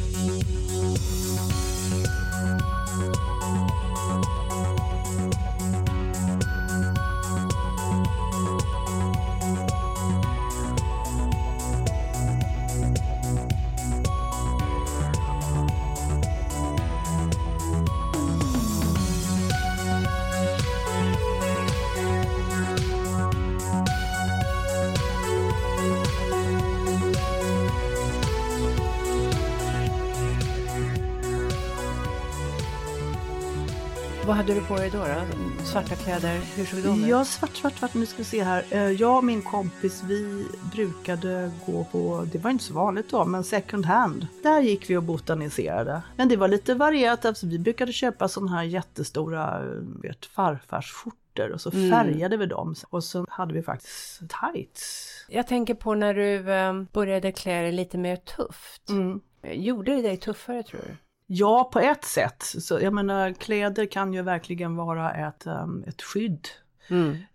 Vad 34.29 34.37
hade 34.37 34.53
du 34.53 34.61
på 34.61 34.75
dig 34.75 34.89
då? 34.89 34.97
då? 34.97 35.65
Svarta 35.65 35.95
kläder, 35.95 36.39
hur 36.55 36.65
såg 36.65 36.83
de 36.83 37.03
ut? 37.03 37.09
Ja, 37.09 37.25
svart, 37.25 37.55
svart, 37.55 37.77
svart. 37.77 37.93
Nu 37.93 38.05
ska 38.05 38.17
vi 38.17 38.23
se 38.23 38.43
här. 38.43 38.65
Eh, 38.69 38.91
Jag 38.91 39.17
och 39.17 39.23
min 39.23 39.41
kompis, 39.41 40.03
vi 40.07 40.47
brukade 40.75 41.51
gå 41.65 41.83
på, 41.83 42.27
det 42.31 42.37
var 42.37 42.51
inte 42.51 42.63
så 42.63 42.73
vanligt 42.73 43.09
då, 43.09 43.25
men 43.25 43.43
second 43.43 43.85
hand. 43.85 44.27
Där 44.43 44.61
gick 44.61 44.89
vi 44.89 44.97
och 44.97 45.03
botaniserade. 45.03 46.01
Men 46.15 46.29
det 46.29 46.37
var 46.37 46.47
lite 46.47 46.73
varierat, 46.73 47.25
alltså 47.25 47.47
vi 47.47 47.59
brukade 47.59 47.93
köpa 47.93 48.27
sådana 48.27 48.51
här 48.51 48.63
jättestora, 48.63 49.59
eh, 49.59 50.01
vet, 50.01 50.25
farfarsskjortor 50.25 51.51
och 51.51 51.61
så 51.61 51.71
färgade 51.71 52.37
vi 52.37 52.45
dem. 52.45 52.75
Och 52.89 53.03
så 53.03 53.25
hade 53.29 53.53
vi 53.53 53.61
faktiskt 53.61 54.19
tights. 54.19 55.09
Jag 55.29 55.47
tänker 55.47 55.73
på 55.73 55.95
när 55.95 56.13
du 56.13 56.51
eh, 56.53 56.83
började 56.93 57.31
klä 57.31 57.61
dig 57.61 57.71
lite 57.71 57.97
mer 57.97 58.15
tufft. 58.15 58.89
Mm. 58.89 59.21
Gjorde 59.43 59.95
det 59.95 60.01
dig 60.01 60.17
tuffare 60.17 60.63
tror 60.63 60.81
du? 60.87 61.08
Ja, 61.31 61.69
på 61.73 61.79
ett 61.79 62.05
sätt. 62.05 62.43
Så, 62.43 62.79
jag 62.79 62.93
menar, 62.93 63.33
kläder 63.33 63.85
kan 63.85 64.13
ju 64.13 64.21
verkligen 64.21 64.75
vara 64.75 65.11
ett, 65.13 65.47
um, 65.47 65.83
ett 65.87 66.01
skydd. 66.01 66.47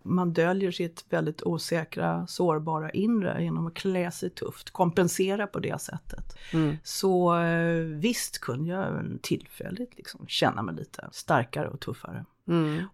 Man 0.03 0.33
döljer 0.33 0.71
sitt 0.71 1.05
väldigt 1.09 1.43
osäkra, 1.43 2.27
sårbara 2.27 2.89
inre 2.89 3.43
genom 3.43 3.67
att 3.67 3.73
klä 3.73 4.11
sig 4.11 4.29
tufft, 4.29 4.71
kompensera 4.71 5.47
på 5.47 5.59
det 5.59 5.81
sättet. 5.81 6.37
Så 6.83 7.39
eh, 7.39 7.85
visst 7.85 8.39
kunde 8.39 8.69
jag 8.69 9.17
tillfälligt 9.21 9.97
liksom 9.97 10.27
känna 10.27 10.61
mig 10.61 10.75
lite 10.75 11.09
starkare 11.11 11.67
och 11.67 11.79
tuffare. 11.79 12.25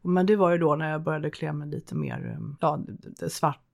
Men 0.01 0.25
det 0.25 0.35
var 0.35 0.51
ju 0.51 0.57
då 0.57 0.75
när 0.75 0.91
jag 0.91 1.01
började 1.03 1.29
klä 1.29 1.53
mig 1.53 1.67
lite 1.67 1.95
mer, 1.95 2.35
um, 2.37 2.57
ja, 2.61 2.79
det 3.19 3.29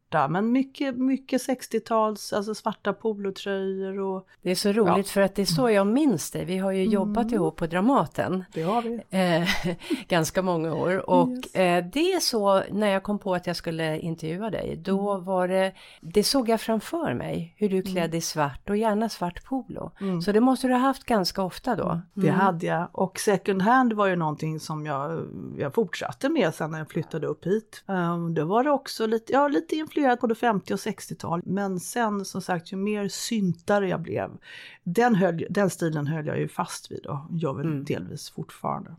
svarta, 0.07 0.27
men 0.27 0.51
mycket, 0.51 0.97
mycket 0.97 1.41
60-tals, 1.41 2.33
alltså 2.33 2.55
svarta 2.55 2.93
polotröjor 2.93 3.99
och 3.99 4.27
Det 4.41 4.51
är 4.51 4.55
så 4.55 4.71
roligt 4.71 5.09
för 5.09 5.21
att 5.21 5.35
det 5.35 5.41
är 5.41 5.45
så 5.45 5.69
jag 5.69 5.87
minns 5.87 6.31
det. 6.31 6.45
Vi 6.45 6.57
har 6.57 6.71
ju 6.71 6.83
jobbat 6.83 7.31
ihop 7.31 7.55
på 7.55 7.67
Dramaten. 7.67 8.45
det 8.53 8.61
har 8.61 8.81
vi. 8.81 9.01
Eh, 9.09 9.75
ganska 10.07 10.41
många 10.41 10.73
år. 10.73 11.09
Och 11.09 11.57
eh, 11.57 11.85
det 11.93 12.13
är 12.13 12.19
så 12.19 12.63
när 12.71 12.87
jag 12.87 13.03
kom 13.03 13.19
på 13.19 13.35
att 13.35 13.47
jag 13.47 13.55
skulle 13.55 13.99
intervjua 13.99 14.49
dig 14.49 14.75
då 14.83 15.17
var 15.17 15.47
det 15.47 15.73
det 16.01 16.23
såg 16.23 16.49
jag 16.49 16.61
framför 16.61 17.13
mig 17.13 17.53
hur 17.57 17.69
du 17.69 17.81
klädde 17.81 18.17
i 18.17 18.21
svart 18.21 18.69
och 18.69 18.77
gärna 18.77 19.09
svart 19.09 19.43
polo. 19.45 19.91
Så 20.25 20.31
det 20.31 20.39
måste 20.39 20.67
du 20.67 20.73
ha 20.73 20.79
haft 20.79 21.03
ganska 21.03 21.41
ofta 21.41 21.75
då. 21.75 22.01
Det 22.13 22.29
hade 22.29 22.65
jag. 22.65 22.89
Och 22.91 23.19
second 23.19 23.61
hand 23.61 23.93
var 23.93 24.07
ju 24.07 24.15
någonting 24.15 24.59
som 24.59 24.85
jag, 24.85 25.27
jag 25.57 25.73
fortsatte 25.73 26.29
med 26.29 26.53
sen 26.53 26.71
när 26.71 26.77
jag 26.77 26.89
flyttade 26.89 27.27
upp 27.27 27.45
hit. 27.45 27.83
Um, 27.85 28.33
det 28.33 28.43
var 28.43 28.63
det 28.63 28.71
också 28.71 29.07
lite, 29.07 29.33
ja, 29.33 29.47
lite 29.47 29.75
influerat 29.75 29.96
på 30.19 30.27
det 30.27 30.35
50 30.35 30.73
och 30.73 30.77
60-tal. 30.77 31.41
Men 31.45 31.79
sen 31.79 32.25
som 32.25 32.41
sagt, 32.41 32.71
ju 32.71 32.77
mer 32.77 33.07
syntare 33.07 33.89
jag 33.89 34.01
blev, 34.01 34.31
den, 34.83 35.15
höll, 35.15 35.45
den 35.49 35.69
stilen 35.69 36.07
höll 36.07 36.27
jag 36.27 36.39
ju 36.39 36.47
fast 36.47 36.91
vid 36.91 37.05
och 37.05 37.19
gör 37.31 37.53
väl 37.53 37.85
delvis 37.85 38.29
fortfarande. 38.29 38.95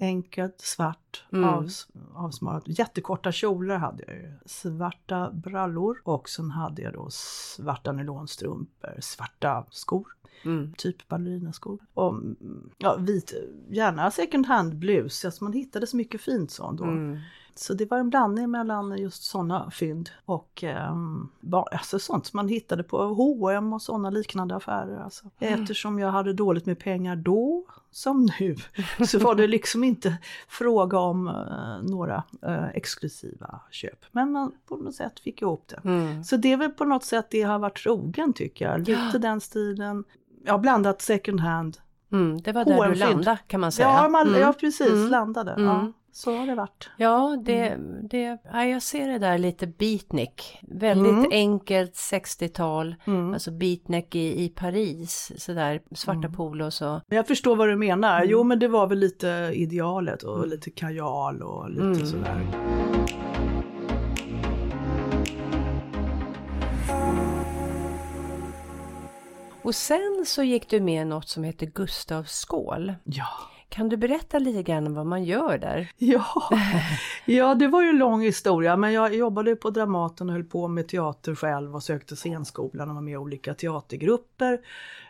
Enkelt, 0.00 0.60
svart, 0.60 1.24
avs, 1.44 1.88
avsmarat. 2.14 2.62
Jättekorta 2.66 3.32
kjolar 3.32 3.76
hade 3.76 4.04
jag 4.06 4.16
ju. 4.16 4.32
Svarta 4.46 5.30
brallor 5.32 6.00
och 6.04 6.28
sen 6.28 6.50
hade 6.50 6.82
jag 6.82 6.92
då 6.92 7.08
svarta 7.10 7.92
nylonstrumpor, 7.92 9.00
svarta 9.00 9.64
skor. 9.70 10.06
Typ 10.76 11.08
ballerinaskor. 11.08 11.78
Och 11.94 12.12
mm, 12.12 12.70
ja, 12.78 12.96
vit, 12.96 13.34
gärna 13.70 14.10
second 14.10 14.46
hand 14.46 14.76
blus. 14.76 15.24
Alltså 15.24 15.44
man 15.44 15.52
hittade 15.52 15.86
så 15.86 15.96
mycket 15.96 16.20
fint 16.20 16.50
sånt 16.50 16.78
då. 16.78 16.84
Så 17.58 17.74
det 17.74 17.90
var 17.90 17.98
en 17.98 18.10
blandning 18.10 18.50
mellan 18.50 18.98
just 18.98 19.22
sådana 19.24 19.70
fynd 19.70 20.10
och 20.24 20.64
um, 20.90 21.28
alltså 21.52 21.98
sånt 21.98 22.26
som 22.26 22.36
man 22.36 22.48
hittade 22.48 22.82
på 22.82 22.98
H&M 22.98 23.72
och 23.72 23.82
sådana 23.82 24.10
liknande 24.10 24.56
affärer. 24.56 25.00
Alltså. 25.00 25.24
Eftersom 25.38 25.98
jag 25.98 26.10
hade 26.10 26.32
dåligt 26.32 26.66
med 26.66 26.78
pengar 26.78 27.16
då 27.16 27.64
som 27.90 28.28
nu 28.40 28.56
så 29.06 29.18
var 29.18 29.34
det 29.34 29.46
liksom 29.46 29.84
inte 29.84 30.16
fråga 30.48 30.98
om 30.98 31.28
uh, 31.28 31.82
några 31.90 32.22
uh, 32.46 32.68
exklusiva 32.74 33.60
köp. 33.70 34.04
Men 34.12 34.32
man 34.32 34.52
på 34.68 34.76
något 34.76 34.94
sätt 34.94 35.20
fick 35.20 35.42
ihop 35.42 35.64
det. 35.68 35.80
Så 36.24 36.36
det 36.36 36.52
är 36.52 36.56
väl 36.56 36.70
på 36.70 36.84
något 36.84 37.04
sätt 37.04 37.26
det 37.30 37.42
har 37.42 37.58
varit 37.58 37.82
trogen 37.82 38.32
tycker 38.32 38.64
jag. 38.70 38.78
Lite 38.88 39.18
den 39.18 39.40
stilen. 39.40 40.04
Jag 40.44 40.52
har 40.52 40.58
blandat 40.58 41.02
second 41.02 41.40
hand. 41.40 41.78
mm, 42.12 42.42
det 42.42 42.52
var 42.52 42.64
där 42.64 42.88
du 42.88 42.94
landade 42.94 43.38
kan 43.46 43.60
man 43.60 43.72
säga 43.72 43.88
Ja, 43.88 44.08
man, 44.08 44.28
Mm. 44.28 44.40
ja 44.40 44.52
precis, 44.52 45.10
landade. 45.10 45.54
Ja, 45.58 45.92
så 46.16 46.36
har 46.36 46.46
det 46.46 46.54
varit. 46.54 46.90
Ja, 46.96 47.36
det, 47.44 47.78
det, 48.10 48.38
ja, 48.52 48.64
jag 48.64 48.82
ser 48.82 49.08
det 49.08 49.18
där 49.18 49.38
lite 49.38 49.66
beatnik. 49.66 50.58
Väldigt 50.62 51.32
enkelt 51.32 51.94
60-tal, 51.94 52.94
alltså 53.06 53.50
beatnik 53.50 54.14
i, 54.14 54.44
i 54.44 54.48
Paris, 54.48 55.32
sådär 55.36 55.80
svarta 55.94 56.28
polos 56.28 56.82
och 56.82 57.00
Men 57.06 57.16
jag 57.16 57.26
förstår 57.26 57.56
vad 57.56 57.68
du 57.68 57.76
menar. 57.76 58.24
Jo, 58.24 58.44
men 58.44 58.58
det 58.58 58.68
var 58.68 58.86
väl 58.86 58.98
lite 58.98 59.50
idealet 59.54 60.22
och 60.22 60.46
lite 60.46 60.70
kajal 60.70 61.42
och 61.42 61.70
lite 61.70 62.06
sådär. 62.06 62.46
Och 69.62 69.74
sen 69.74 70.24
så 70.26 70.42
gick 70.42 70.70
du 70.70 70.80
med 70.80 71.06
något 71.06 71.28
som 71.28 71.44
heter 71.44 71.66
Gustavs 71.66 72.32
skål. 72.32 72.94
Ja. 73.04 73.26
Kan 73.68 73.88
du 73.88 73.96
berätta 73.96 74.38
lite 74.38 74.62
grann 74.62 74.86
om 74.86 74.94
vad 74.94 75.06
man 75.06 75.24
gör 75.24 75.58
där? 75.58 75.90
Ja. 75.98 76.24
ja, 77.24 77.54
det 77.54 77.68
var 77.68 77.82
ju 77.82 77.88
en 77.88 77.98
lång 77.98 78.22
historia, 78.22 78.76
men 78.76 78.92
jag 78.92 79.14
jobbade 79.14 79.56
på 79.56 79.70
Dramaten 79.70 80.28
och 80.28 80.32
höll 80.32 80.44
på 80.44 80.68
med 80.68 80.88
teater 80.88 81.34
själv 81.34 81.74
och 81.74 81.82
sökte 81.82 82.16
scenskolan 82.16 82.88
och 82.88 82.94
var 82.94 83.02
med 83.02 83.12
i 83.12 83.16
olika 83.16 83.54
teatergrupper. 83.54 84.60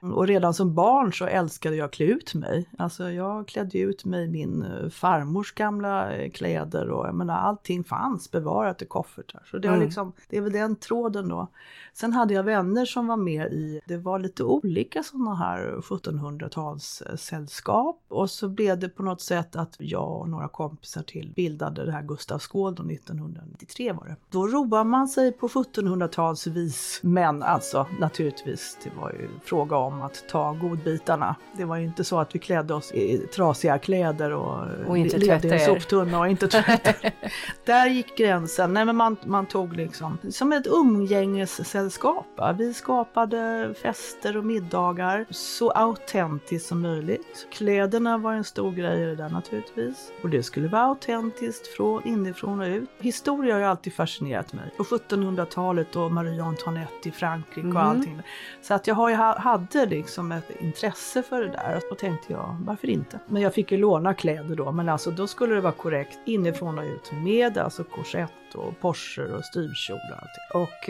Och 0.03 0.27
redan 0.27 0.55
som 0.55 0.75
barn 0.75 1.13
så 1.13 1.27
älskade 1.27 1.77
jag 1.77 1.85
att 1.85 1.93
klä 1.93 2.07
ut 2.07 2.35
mig. 2.35 2.69
Alltså 2.79 3.11
jag 3.11 3.49
klädde 3.49 3.79
ut 3.79 4.05
mig 4.05 4.25
i 4.25 4.29
min 4.29 4.63
eh, 4.63 4.89
farmors 4.89 5.53
gamla 5.53 6.13
eh, 6.13 6.31
kläder 6.31 6.91
och 6.91 7.07
jag 7.07 7.15
menar 7.15 7.39
allting 7.39 7.85
fanns 7.85 8.31
bevarat 8.31 8.83
i 8.83 8.87
koffertar. 8.87 9.43
Så 9.51 9.59
det, 9.59 9.69
var 9.69 9.77
liksom, 9.77 10.13
det 10.29 10.37
är 10.37 10.41
väl 10.41 10.53
den 10.53 10.77
tråden 10.77 11.29
då. 11.29 11.49
Sen 11.93 12.13
hade 12.13 12.35
jag 12.35 12.43
vänner 12.43 12.85
som 12.85 13.07
var 13.07 13.17
med 13.17 13.53
i, 13.53 13.81
det 13.87 13.97
var 13.97 14.19
lite 14.19 14.45
olika 14.45 15.03
sådana 15.03 15.35
här 15.35 15.77
1700-tals 15.81 17.03
sällskap 17.17 18.05
och 18.09 18.31
så 18.31 18.49
blev 18.57 18.79
det 18.79 18.89
på 18.89 19.03
något 19.03 19.21
sätt 19.21 19.57
att 19.57 19.75
jag 19.79 20.21
och 20.21 20.29
några 20.29 20.49
kompisar 20.49 21.03
till 21.03 21.33
bildade 21.37 21.87
det 21.87 21.93
här 21.93 22.03
Gustavsgården 22.03 22.91
1993 22.91 23.93
var 23.93 24.07
det. 24.07 24.17
Då 24.31 24.47
roade 24.47 24.85
man 24.85 25.09
sig 25.09 25.33
på 25.33 25.49
1700-talsvis, 25.49 27.01
men 27.03 27.43
alltså 27.43 27.87
naturligtvis, 28.01 28.79
det 28.85 28.91
var 29.01 29.11
ju 29.11 29.29
fråga 29.45 29.77
om 29.77 30.03
att 30.03 30.25
ta 30.29 30.53
godbitarna. 30.53 31.37
Det 31.57 31.65
var 31.65 31.77
ju 31.77 31.85
inte 31.85 32.05
så 32.05 32.19
att 32.19 32.35
vi 32.35 32.39
klädde 32.39 32.75
oss 32.75 32.93
i 32.93 33.19
trasiga 33.19 33.79
kläder 33.79 34.33
och, 34.33 34.65
och 34.87 34.99
inte 34.99 35.19
levde 35.19 35.49
i 35.49 35.53
en 35.53 35.61
soptunna 35.61 36.21
och 36.21 36.29
inte 36.29 36.49
tvättade. 36.49 37.13
Där 37.65 37.87
gick 37.87 38.19
gränsen. 38.19 38.73
Nej, 38.73 38.85
men 38.85 38.97
man, 38.97 39.17
man 39.25 39.47
tog 39.47 39.77
liksom 39.77 40.19
som 40.31 40.53
ett 40.53 40.67
umgängessällskap. 40.67 42.27
Vi 42.59 42.75
skapade 42.75 43.75
fester 43.83 44.37
och 44.37 44.45
middagar 44.45 45.27
så 45.31 45.71
autentiskt 45.71 46.69
som 46.69 46.81
möjligt. 46.81 47.47
Kläderna 47.51 48.19
var 48.19 48.33
en 48.37 48.45
stor 48.45 48.73
grej 48.73 49.03
i 49.03 49.05
det 49.07 49.15
där 49.17 49.29
naturligtvis. 49.29 50.13
Och 50.23 50.31
det 50.31 50.43
skulle 50.43 50.69
vara 50.69 50.83
autentiskt 50.83 51.67
från 51.67 52.07
inifrån 52.09 52.61
och 52.61 52.67
ut. 52.67 52.89
Historia 52.99 53.55
har 53.55 53.61
ju 53.61 53.67
alltid 53.67 53.93
fascinerat 53.95 54.53
mig. 54.53 54.71
På 54.77 54.83
1700-talet 54.85 55.97
och 55.97 56.13
Marie 56.13 56.43
Antoinette 56.43 57.09
i 57.09 57.13
Frankrike 57.13 57.61
och 57.61 57.65
Mm. 57.65 57.77
allting. 57.77 58.23
Så 58.63 58.75
att 58.75 58.87
jag 58.87 58.95
har 58.95 59.09
ju, 59.09 59.15
hade 59.17 59.87
liksom 59.87 60.33
ett 60.33 60.51
intresse 60.61 61.23
för 61.23 61.41
det 61.41 61.49
där. 61.49 61.81
Och 61.91 61.99
tänkte 61.99 62.33
jag, 62.33 62.57
varför 62.67 62.91
inte? 62.91 63.19
Men 63.27 63.43
jag 63.43 63.55
fick 63.55 63.73
ju 63.73 63.79
låna 63.79 64.15
kläder 64.15 64.57
då. 64.57 64.73
Men 64.73 64.89
alltså 64.89 65.11
då 65.11 65.27
skulle 65.27 65.55
det 65.55 65.61
vara 65.61 65.73
korrekt 65.73 66.19
inifrån 66.25 66.79
och 66.79 66.85
ut. 66.85 67.13
Med 67.13 67.59
alltså 67.59 67.85
korsett 67.85 68.31
och 68.57 68.81
Porsche 68.81 69.23
och 69.23 69.45
styvkjol 69.45 69.99
och 70.11 70.23
allting. 70.23 70.63
Och 70.63 70.89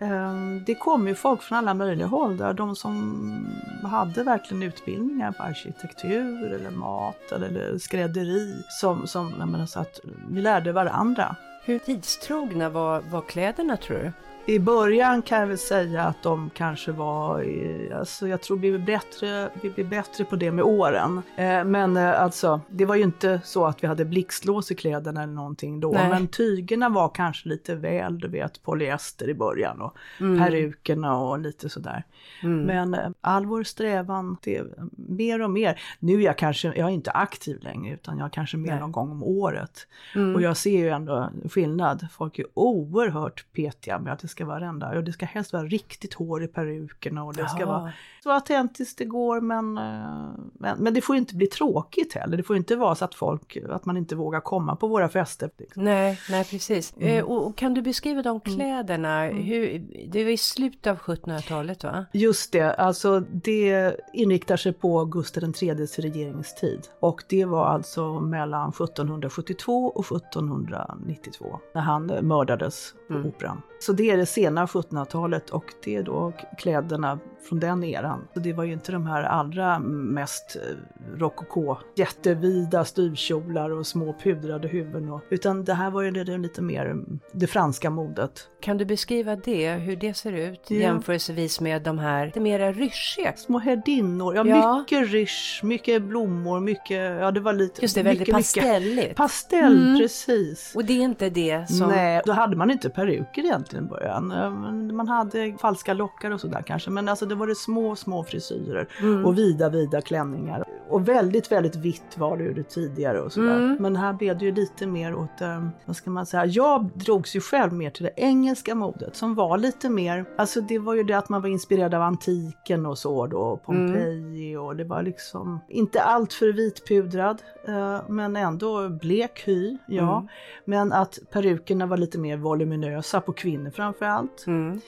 ehm, 0.00 0.64
det 0.66 0.74
kom 0.74 1.08
ju 1.08 1.14
folk 1.14 1.42
från 1.42 1.58
alla 1.58 1.74
möjliga 1.74 2.06
håll 2.06 2.36
där. 2.36 2.52
De 2.52 2.76
som 2.76 3.46
hade 3.82 4.22
verkligen 4.22 4.62
utbildningar 4.62 5.32
på 5.32 5.42
arkitektur 5.42 6.52
eller 6.52 6.70
mat 6.70 7.32
eller 7.32 7.78
skrädderi. 7.78 8.62
Som, 8.68 9.06
som 9.06 9.34
jag 9.38 9.48
menar, 9.48 9.66
så 9.66 9.80
att 9.80 10.00
vi 10.30 10.40
lärde 10.40 10.72
varandra. 10.72 11.36
Hur 11.64 11.78
tidstrogna 11.78 12.68
var, 12.68 13.00
var 13.00 13.22
kläderna 13.22 13.76
tror 13.76 13.98
du? 13.98 14.12
I 14.48 14.58
början 14.58 15.22
kan 15.22 15.40
jag 15.40 15.46
väl 15.46 15.58
säga 15.58 16.02
att 16.02 16.22
de 16.22 16.50
kanske 16.54 16.92
var, 16.92 17.42
i- 17.42 17.92
alltså 17.92 18.28
jag 18.28 18.40
tror 18.42 18.58
vi 18.58 18.70
blev 18.70 18.84
bättre, 18.84 19.50
vi 19.62 19.70
blev 19.70 19.88
bättre 19.88 20.24
på 20.24 20.36
det 20.36 20.50
med 20.52 20.64
åren. 20.64 21.22
Eh, 21.36 21.64
men 21.64 21.96
eh, 21.96 22.22
alltså, 22.22 22.60
det 22.70 22.84
var 22.84 22.94
ju 22.94 23.02
inte 23.02 23.40
så 23.44 23.66
att 23.66 23.82
vi 23.82 23.86
hade 23.86 24.04
blixtlås 24.04 24.70
i 24.70 24.74
kläderna 24.74 25.22
eller 25.22 25.32
någonting 25.32 25.80
då. 25.80 25.90
Nej. 25.92 26.08
Men 26.08 26.26
tygerna 26.28 26.88
var 26.88 27.08
kanske 27.08 27.48
lite 27.48 27.74
väl, 27.74 28.18
du 28.18 28.28
vet, 28.28 28.62
polyester 28.62 29.28
i 29.28 29.34
början 29.34 29.80
och 29.80 29.96
Mm. 30.20 30.38
perukerna 30.44 31.16
och 31.18 31.38
lite 31.38 31.68
sådär. 31.68 32.04
Mm. 32.42 32.62
Men 32.64 32.94
eh, 32.94 33.10
all 33.20 33.46
vår 33.46 33.62
strävan, 33.62 34.36
det 34.42 34.56
är 34.56 34.66
mer 35.08 35.42
och 35.42 35.50
mer. 35.50 35.80
Nu 35.98 36.14
är 36.20 36.24
jag 36.24 36.38
kanske, 36.38 36.68
jag 36.68 36.78
är 36.88 36.88
inte 36.88 37.10
aktiv 37.10 37.58
längre 37.62 37.94
utan 37.94 38.18
jag 38.18 38.24
är 38.26 38.30
kanske 38.30 38.56
mer 38.56 38.70
Nej. 38.70 38.80
någon 38.80 38.92
gång 38.92 39.10
om 39.10 39.22
året. 39.22 39.86
Mm. 40.14 40.34
Och 40.34 40.42
jag 40.42 40.56
ser 40.56 40.78
ju 40.78 40.88
ändå 40.88 41.30
skillnad. 41.50 42.06
Folk 42.12 42.38
är 42.38 42.46
oerhört 42.54 43.44
petiga 43.52 43.98
med 43.98 44.12
att 44.12 44.18
det 44.18 44.28
ska 44.28 44.37
vara 44.44 44.66
ända, 44.66 44.96
och 44.96 45.04
det 45.04 45.12
ska 45.12 45.26
helst 45.26 45.52
vara 45.52 45.64
riktigt 45.64 46.14
hår 46.14 46.42
i 46.42 46.48
perukerna 46.48 47.24
och 47.24 47.34
det 47.34 47.48
ska 47.48 47.60
Jaha. 47.60 47.80
vara 47.80 47.92
så 48.22 48.30
autentiskt 48.30 48.98
det 48.98 49.04
går 49.04 49.40
men, 49.40 49.78
eh, 49.78 50.30
men, 50.52 50.78
men 50.78 50.94
det 50.94 51.00
får 51.00 51.16
ju 51.16 51.20
inte 51.20 51.34
bli 51.34 51.46
tråkigt 51.46 52.14
heller. 52.14 52.36
Det 52.36 52.42
får 52.42 52.56
inte 52.56 52.76
vara 52.76 52.94
så 52.94 53.04
att 53.04 53.14
folk, 53.14 53.56
att 53.70 53.84
man 53.84 53.96
inte 53.96 54.16
vågar 54.16 54.40
komma 54.40 54.76
på 54.76 54.86
våra 54.86 55.08
fester. 55.08 55.50
Liksom. 55.58 55.84
Nej, 55.84 56.20
nej 56.30 56.44
precis. 56.44 56.94
Mm. 56.96 57.18
Eh, 57.18 57.24
och, 57.24 57.46
och 57.46 57.56
kan 57.56 57.74
du 57.74 57.82
beskriva 57.82 58.22
de 58.22 58.40
kläderna? 58.40 59.24
Hur, 59.24 59.86
det 60.08 60.24
var 60.24 60.30
i 60.30 60.36
slutet 60.36 60.86
av 60.86 60.98
1700-talet 60.98 61.84
va? 61.84 62.06
Just 62.12 62.52
det, 62.52 62.74
alltså 62.74 63.20
det 63.20 63.96
inriktar 64.12 64.56
sig 64.56 64.72
på 64.72 65.04
Gustav 65.04 65.44
IIIs 65.62 65.98
regeringstid. 65.98 66.80
Och 67.00 67.22
det 67.28 67.44
var 67.44 67.66
alltså 67.66 68.20
mellan 68.20 68.68
1772 68.68 69.92
och 69.94 70.16
1792 70.16 71.60
när 71.74 71.82
han 71.82 72.06
mördades 72.06 72.94
på 73.08 73.18
Mm. 73.18 73.26
Operan. 73.26 73.62
Så 73.80 73.92
det 73.92 74.10
är 74.10 74.16
det 74.16 74.26
sena 74.28 74.66
1700-talet 74.66 75.50
och 75.50 75.64
det 75.84 75.96
är 75.96 76.02
då 76.02 76.32
kläderna 76.58 77.18
från 77.48 77.60
den 77.60 77.84
eran. 77.84 78.28
Så 78.34 78.40
det 78.40 78.52
var 78.52 78.64
ju 78.64 78.72
inte 78.72 78.92
de 78.92 79.06
här 79.06 79.22
allra 79.22 79.78
mest 79.78 80.56
eh, 80.56 81.18
rokoko, 81.18 81.76
jättevida 81.96 82.84
styvkjolar 82.84 83.70
och 83.70 83.86
små 83.86 84.14
pudrade 84.22 84.68
huvuden. 84.68 85.10
Och, 85.12 85.20
utan 85.30 85.64
det 85.64 85.74
här 85.74 85.90
var 85.90 86.02
ju 86.02 86.10
det, 86.10 86.24
det 86.24 86.38
lite 86.38 86.62
mer 86.62 86.86
mm, 86.86 87.18
det 87.32 87.46
franska 87.46 87.90
modet. 87.90 88.48
Kan 88.60 88.78
du 88.78 88.84
beskriva 88.84 89.36
det, 89.36 89.72
hur 89.72 89.96
det 89.96 90.14
ser 90.14 90.32
ut 90.32 90.60
Ja. 90.70 90.76
jämförelsevis 90.76 91.60
med 91.60 91.82
de 91.82 91.98
här 91.98 92.26
lite 92.26 92.40
mera 92.40 92.72
ryschiga? 92.72 93.32
Små 93.36 93.58
herdinnor, 93.58 94.34
ja, 94.36 94.46
Ja. 94.46 94.78
mycket 94.78 95.10
rysch, 95.10 95.60
mycket 95.62 96.02
blommor, 96.02 96.60
mycket, 96.60 97.20
ja 97.20 97.30
det 97.30 97.40
var 97.40 97.52
lite... 97.52 97.82
Just 97.82 97.94
det, 97.94 98.02
väldigt 98.02 98.20
mycket, 98.20 98.36
mycket- 98.36 98.54
pastelligt. 98.64 99.16
Pastell, 99.16 99.78
Mm. 99.88 99.98
precis. 99.98 100.72
och 100.74 100.84
det 100.84 100.92
är 100.92 101.02
inte 101.02 101.30
det 101.30 101.70
som... 101.70 101.88
Nej, 101.88 102.22
då 102.26 102.32
hade 102.32 102.56
man 102.56 102.70
inte 102.70 102.90
peruker 102.90 103.42
egentligen 103.44 103.84
i 103.84 103.88
början. 103.88 104.07
Eh, 104.16 104.50
men 104.50 104.96
Man 104.96 105.08
hade 105.08 105.56
falska 105.60 105.94
lockar 105.94 106.30
och 106.30 106.40
sådär 106.40 106.62
kanske. 106.66 106.90
Men 106.90 107.08
alltså 107.08 107.26
det 107.26 107.34
var 107.34 107.46
det 107.46 107.54
små, 107.54 107.96
små 107.96 108.24
frisyrer 108.24 108.88
Mm. 109.00 109.26
och 109.26 109.38
vida, 109.38 109.68
vida 109.68 110.00
klänningar. 110.00 110.64
Och 110.88 111.08
väldigt, 111.08 111.52
väldigt 111.52 111.76
vitt 111.76 112.18
var 112.18 112.36
det 112.36 112.44
ju 112.44 112.62
tidigare 112.62 113.20
och 113.20 113.32
sådär. 113.32 113.56
Mm. 113.56 113.76
Men 113.80 113.96
här 113.96 114.12
blev 114.12 114.38
det 114.38 114.44
ju 114.44 114.52
lite 114.54 114.86
mer 114.86 115.14
åt, 115.14 115.40
eh, 115.40 115.68
vad 115.84 115.96
ska 115.96 116.10
man 116.10 116.26
säga, 116.26 116.46
jag 116.46 116.90
drogs 116.94 117.36
ju 117.36 117.40
själv 117.40 117.72
mer 117.72 117.90
till 117.90 118.04
det 118.04 118.12
engelska 118.16 118.74
modet 118.74 119.16
som 119.16 119.34
var 119.34 119.58
lite 119.58 119.88
mer, 119.88 120.24
alltså 120.36 120.60
det 120.60 120.78
var 120.78 120.94
ju 120.94 121.02
det 121.02 121.14
att 121.14 121.28
man 121.28 121.42
var 121.42 121.48
inspirerad 121.48 121.94
av 121.94 122.02
antiken 122.02 122.86
och 122.86 122.98
så 122.98 123.26
då, 123.26 123.56
Pompeji 123.64 124.56
och 124.56 124.76
det 124.76 124.84
var 124.84 125.02
liksom 125.02 125.60
inte 125.68 126.02
allt 126.02 126.32
för 126.32 126.52
vitpudrad 126.52 127.42
eh, 127.68 127.98
men 128.08 128.36
ändå 128.36 128.88
blek 128.88 129.42
hy, 129.46 129.78
ja. 129.86 130.16
Mm. 130.16 130.28
Men 130.64 130.92
att 130.92 131.18
perukerna 131.32 131.86
var 131.86 131.96
lite 131.96 132.18
mer 132.18 132.36
voluminösa 132.36 133.20
på 133.20 133.32
kvinnor 133.32 133.70
framför 133.70 133.97
allt. 134.02 134.46
Mm. 134.46 134.82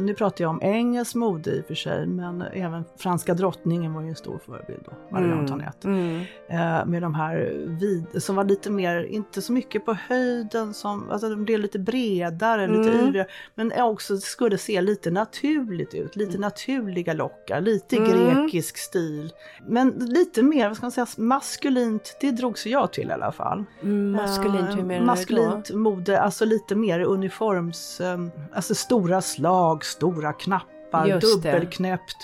Nu 0.00 0.14
pratar 0.14 0.44
jag 0.44 0.50
om 0.50 0.62
engelskt 0.62 1.14
mode 1.14 1.50
i 1.50 1.60
och 1.60 1.66
för 1.66 1.74
sig, 1.74 2.06
men 2.06 2.42
även 2.42 2.84
franska 2.98 3.34
drottningen 3.34 3.94
var 3.94 4.02
ju 4.02 4.08
en 4.08 4.16
stor 4.16 4.38
förebild 4.46 4.80
då, 4.84 4.92
Marie 5.10 5.26
Mm. 5.26 5.38
Antoinette. 5.38 5.88
Mm. 5.88 6.20
Eh, 6.48 6.86
med 6.86 7.02
de 7.02 7.14
här 7.14 7.52
vid, 7.80 8.22
som 8.22 8.36
var 8.36 8.44
lite 8.44 8.70
mer, 8.70 9.02
inte 9.04 9.42
så 9.42 9.52
mycket 9.52 9.84
på 9.84 9.96
höjden, 10.08 10.74
som, 10.74 11.10
alltså 11.10 11.28
de 11.28 11.44
blev 11.44 11.60
lite 11.60 11.78
bredare, 11.78 12.66
lite 12.66 12.90
Mm. 12.92 13.04
yvigare, 13.06 13.26
men 13.54 13.72
också 13.82 14.16
skulle 14.16 14.58
se 14.58 14.80
lite 14.80 15.10
naturligt 15.10 15.94
ut, 15.94 16.16
lite 16.16 16.38
naturliga 16.38 17.12
lockar, 17.12 17.60
lite 17.60 17.96
Mm. 17.96 18.10
grekisk 18.42 18.76
stil. 18.78 19.32
Men 19.66 19.88
lite 19.90 20.42
mer, 20.42 20.68
vad 20.68 20.76
ska 20.76 20.84
man 20.86 20.90
säga, 20.92 21.06
maskulint, 21.16 22.16
det 22.20 22.30
drogs 22.30 22.66
jag 22.66 22.92
till 22.92 23.08
i 23.08 23.12
alla 23.12 23.32
fall. 23.32 23.64
Mm, 23.82 24.12
maskulint, 24.12 24.68
hur 24.74 24.78
Eh, 24.78 24.84
menar 24.84 25.06
Maskulint 25.06 25.70
mode, 25.70 26.20
alltså 26.20 26.44
lite 26.44 26.74
mer 26.74 27.00
uniforms, 27.00 28.00
eh, 28.00 28.18
alltså 28.52 28.74
stora 28.74 29.20
slag, 29.20 29.84
stora 29.86 30.32
knappar, 30.32 31.06
Just 31.06 31.42
det. 31.42 31.50
dubbelknäppt, 31.52 32.16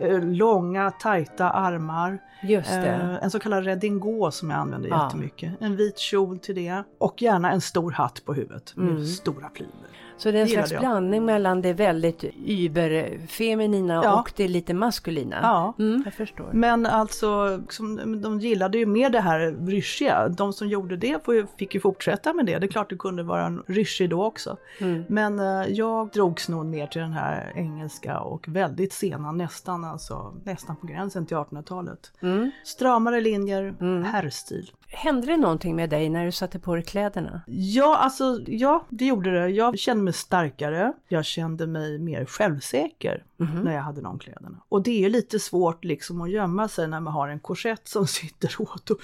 eh, 0.00 0.20
långa 0.20 0.90
tajta 0.90 1.50
armar. 1.50 2.18
det. 2.82 2.88
Eh, 2.88 3.24
en 3.24 3.30
så 3.30 3.38
kallad 3.38 3.64
redingot 3.64 4.34
som 4.34 4.50
jag 4.50 4.58
använder 4.58 4.88
Ja. 4.88 5.04
jättemycket. 5.04 5.52
En 5.60 5.76
vit 5.76 5.98
kjol 5.98 6.38
till 6.38 6.54
det 6.54 6.82
och 6.98 7.22
gärna 7.22 7.50
en 7.52 7.60
stor 7.60 7.90
hatt 7.92 8.24
på 8.24 8.34
huvudet 8.34 8.76
med 8.76 8.88
Mm. 8.90 9.04
stora 9.06 9.48
plymer. 9.48 9.72
Så 10.18 10.30
det 10.30 10.38
är 10.38 10.42
en 10.42 10.48
det 10.48 10.52
slags 10.52 10.72
jag. 10.72 10.80
blandning 10.80 11.24
mellan 11.24 11.62
det 11.62 11.72
väldigt 11.72 12.24
überfeminina 12.46 13.94
Ja. 14.04 14.20
och 14.20 14.32
det 14.36 14.48
lite 14.48 14.74
maskulina? 14.74 15.36
Ja. 15.42 15.74
Mm, 15.78 16.02
jag 16.04 16.14
förstår. 16.14 16.48
Men 16.52 16.86
alltså, 16.86 17.60
som, 17.68 18.20
de 18.22 18.40
gillade 18.40 18.78
ju 18.78 18.86
mer 18.86 19.10
det 19.10 19.20
här 19.20 19.66
ryschiga. 19.66 20.28
De 20.28 20.52
som 20.52 20.68
gjorde 20.68 20.96
det 20.96 21.24
fick 21.58 21.74
ju 21.74 21.80
fortsätta 21.80 22.32
med 22.32 22.46
det. 22.46 22.58
Det 22.58 22.66
är 22.66 22.68
klart 22.68 22.90
det 22.90 22.96
kunde 22.96 23.22
vara 23.22 23.46
en 23.46 23.62
ryschig 23.66 24.10
då 24.10 24.24
också. 24.24 24.56
Mm. 24.80 25.04
Men 25.08 25.38
eh, 25.40 25.66
jag 25.68 26.08
drogs 26.10 26.48
nog 26.48 26.66
mer 26.66 26.86
till 26.86 27.00
den 27.00 27.12
här 27.12 27.52
engelska 27.56 28.18
och 28.20 28.48
väldigt 28.48 28.92
sena, 28.92 29.32
nästan 29.32 29.84
alltså, 29.84 30.34
nästan 30.44 30.76
på 30.76 30.86
gränsen 30.86 31.26
till 31.26 31.36
1800-talet. 31.36 32.12
Mm. 32.22 32.50
Stramare 32.64 33.20
linjer, 33.20 33.74
Mm. 33.80 34.02
herrstil. 34.02 34.70
Hände 34.88 35.26
det 35.26 35.36
någonting 35.36 35.76
med 35.76 35.90
dig 35.90 36.08
när 36.08 36.24
du 36.24 36.32
satte 36.32 36.58
på 36.58 36.74
dig 36.74 36.84
kläderna? 36.84 37.42
Ja, 37.46 37.96
alltså, 37.96 38.40
ja, 38.46 38.86
det 38.88 39.06
gjorde 39.06 39.40
det. 39.40 39.48
Jag 39.48 39.78
kände 39.78 40.04
mig 40.04 40.12
starkare. 40.12 40.92
Jag 41.08 41.24
kände 41.24 41.66
mig 41.66 41.98
mer 41.98 42.24
självsäker 42.24 43.24
Mhm. 43.38 43.60
när 43.64 43.74
jag 43.74 43.82
hade 43.82 44.00
de 44.00 44.18
kläderna. 44.18 44.56
Och 44.68 44.82
det 44.82 44.90
är 44.90 45.00
ju 45.00 45.08
lite 45.08 45.38
svårt 45.38 45.84
liksom 45.84 46.20
att 46.20 46.30
gömma 46.30 46.68
sig 46.68 46.88
när 46.88 47.00
man 47.00 47.12
har 47.12 47.28
en 47.28 47.40
korsett 47.40 47.88
som 47.88 48.06
sitter 48.06 48.54
åt. 48.58 48.90
Och, 48.90 48.98